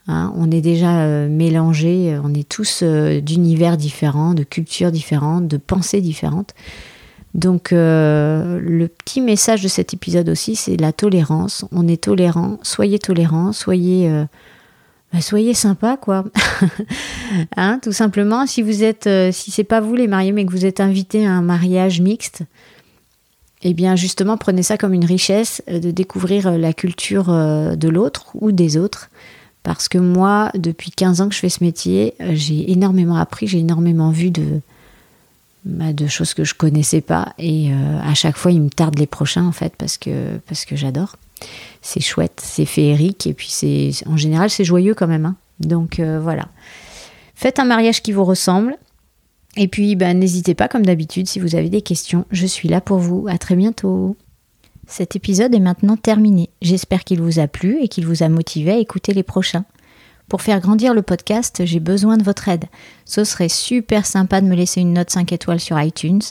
Hein. 0.08 0.32
on 0.34 0.50
est 0.50 0.60
déjà 0.60 1.02
euh, 1.02 1.28
mélangés, 1.28 2.18
on 2.24 2.34
est 2.34 2.48
tous 2.48 2.82
d'univers 2.82 3.76
différents, 3.76 4.34
de 4.34 4.42
cultures 4.42 4.90
différentes, 4.90 5.46
de 5.46 5.58
pensées 5.58 6.00
différentes. 6.00 6.54
Donc 7.34 7.68
le 7.72 8.86
petit 8.88 9.22
message 9.22 9.62
de 9.62 9.68
cet 9.68 9.94
épisode 9.94 10.28
aussi, 10.28 10.54
c'est 10.54 10.76
la 10.76 10.92
tolérance. 10.92 11.64
On 11.72 11.88
est 11.88 12.02
tolérant, 12.02 12.58
soyez 12.62 12.98
tolérants, 12.98 13.52
soyez 13.52 14.10
bah, 15.12 15.22
soyez 15.22 15.54
sympa 15.54 15.96
quoi. 15.96 16.24
hein, 17.56 17.78
tout 17.82 17.92
simplement, 17.92 18.46
si 18.46 18.60
vous 18.60 18.82
êtes, 18.82 19.08
si 19.32 19.50
c'est 19.50 19.64
pas 19.64 19.80
vous 19.80 19.94
les 19.94 20.08
mariés, 20.08 20.32
mais 20.32 20.44
que 20.44 20.50
vous 20.50 20.66
êtes 20.66 20.80
invité 20.80 21.24
à 21.26 21.30
un 21.30 21.42
mariage 21.42 22.02
mixte, 22.02 22.42
eh 23.62 23.74
bien 23.74 23.96
justement 23.96 24.36
prenez 24.36 24.62
ça 24.62 24.76
comme 24.76 24.92
une 24.92 25.04
richesse 25.04 25.62
euh, 25.68 25.78
de 25.78 25.90
découvrir 25.90 26.46
euh, 26.46 26.58
la 26.58 26.72
culture 26.72 27.30
euh, 27.30 27.76
de 27.76 27.88
l'autre 27.88 28.26
ou 28.34 28.52
des 28.52 28.76
autres. 28.76 29.10
Parce 29.62 29.88
que 29.88 29.98
moi, 29.98 30.50
depuis 30.54 30.90
15 30.90 31.20
ans 31.20 31.28
que 31.28 31.34
je 31.36 31.40
fais 31.40 31.48
ce 31.48 31.62
métier, 31.62 32.14
j'ai 32.30 32.72
énormément 32.72 33.14
appris, 33.14 33.46
j'ai 33.46 33.60
énormément 33.60 34.10
vu 34.10 34.32
de, 34.32 34.60
bah, 35.64 35.92
de 35.92 36.08
choses 36.08 36.34
que 36.34 36.42
je 36.42 36.54
connaissais 36.54 37.00
pas. 37.00 37.32
Et 37.38 37.70
à 37.72 38.12
chaque 38.14 38.36
fois, 38.36 38.50
il 38.50 38.60
me 38.60 38.70
tarde 38.70 38.98
les 38.98 39.06
prochains, 39.06 39.46
en 39.46 39.52
fait, 39.52 39.72
parce 39.78 39.98
que, 39.98 40.36
parce 40.48 40.64
que 40.64 40.74
j'adore. 40.74 41.14
C'est 41.80 42.00
chouette, 42.00 42.42
c'est 42.42 42.64
féerique, 42.64 43.28
et 43.28 43.34
puis 43.34 43.50
c'est 43.50 43.92
en 44.06 44.16
général, 44.16 44.50
c'est 44.50 44.64
joyeux 44.64 44.94
quand 44.94 45.06
même. 45.06 45.26
Hein. 45.26 45.36
Donc 45.60 46.00
voilà. 46.00 46.48
Faites 47.36 47.60
un 47.60 47.64
mariage 47.64 48.02
qui 48.02 48.10
vous 48.10 48.24
ressemble. 48.24 48.76
Et 49.56 49.68
puis, 49.68 49.96
ben, 49.96 50.18
n'hésitez 50.18 50.54
pas, 50.54 50.68
comme 50.68 50.86
d'habitude, 50.86 51.28
si 51.28 51.38
vous 51.38 51.54
avez 51.54 51.68
des 51.68 51.82
questions, 51.82 52.24
je 52.30 52.46
suis 52.46 52.68
là 52.68 52.80
pour 52.80 52.98
vous. 52.98 53.26
À 53.28 53.38
très 53.38 53.54
bientôt. 53.54 54.16
Cet 54.86 55.14
épisode 55.14 55.54
est 55.54 55.60
maintenant 55.60 55.96
terminé. 55.96 56.50
J'espère 56.60 57.04
qu'il 57.04 57.20
vous 57.20 57.38
a 57.38 57.48
plu 57.48 57.78
et 57.82 57.88
qu'il 57.88 58.06
vous 58.06 58.22
a 58.22 58.28
motivé 58.28 58.72
à 58.72 58.78
écouter 58.78 59.12
les 59.12 59.22
prochains. 59.22 59.64
Pour 60.28 60.42
faire 60.42 60.60
grandir 60.60 60.94
le 60.94 61.02
podcast, 61.02 61.62
j'ai 61.64 61.80
besoin 61.80 62.16
de 62.16 62.22
votre 62.22 62.48
aide. 62.48 62.64
Ce 63.04 63.24
serait 63.24 63.50
super 63.50 64.06
sympa 64.06 64.40
de 64.40 64.46
me 64.46 64.54
laisser 64.54 64.80
une 64.80 64.94
note 64.94 65.10
5 65.10 65.30
étoiles 65.32 65.60
sur 65.60 65.80
iTunes, 65.80 66.22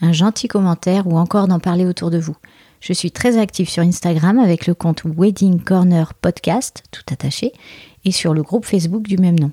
un 0.00 0.12
gentil 0.12 0.48
commentaire 0.48 1.06
ou 1.06 1.18
encore 1.18 1.48
d'en 1.48 1.60
parler 1.60 1.84
autour 1.84 2.10
de 2.10 2.18
vous. 2.18 2.36
Je 2.80 2.94
suis 2.94 3.12
très 3.12 3.36
active 3.36 3.68
sur 3.68 3.82
Instagram 3.82 4.38
avec 4.38 4.66
le 4.66 4.74
compte 4.74 5.02
Wedding 5.04 5.60
Corner 5.60 6.14
Podcast, 6.14 6.82
tout 6.90 7.02
attaché, 7.12 7.52
et 8.06 8.12
sur 8.12 8.32
le 8.32 8.42
groupe 8.42 8.64
Facebook 8.64 9.02
du 9.02 9.18
même 9.18 9.38
nom. 9.38 9.52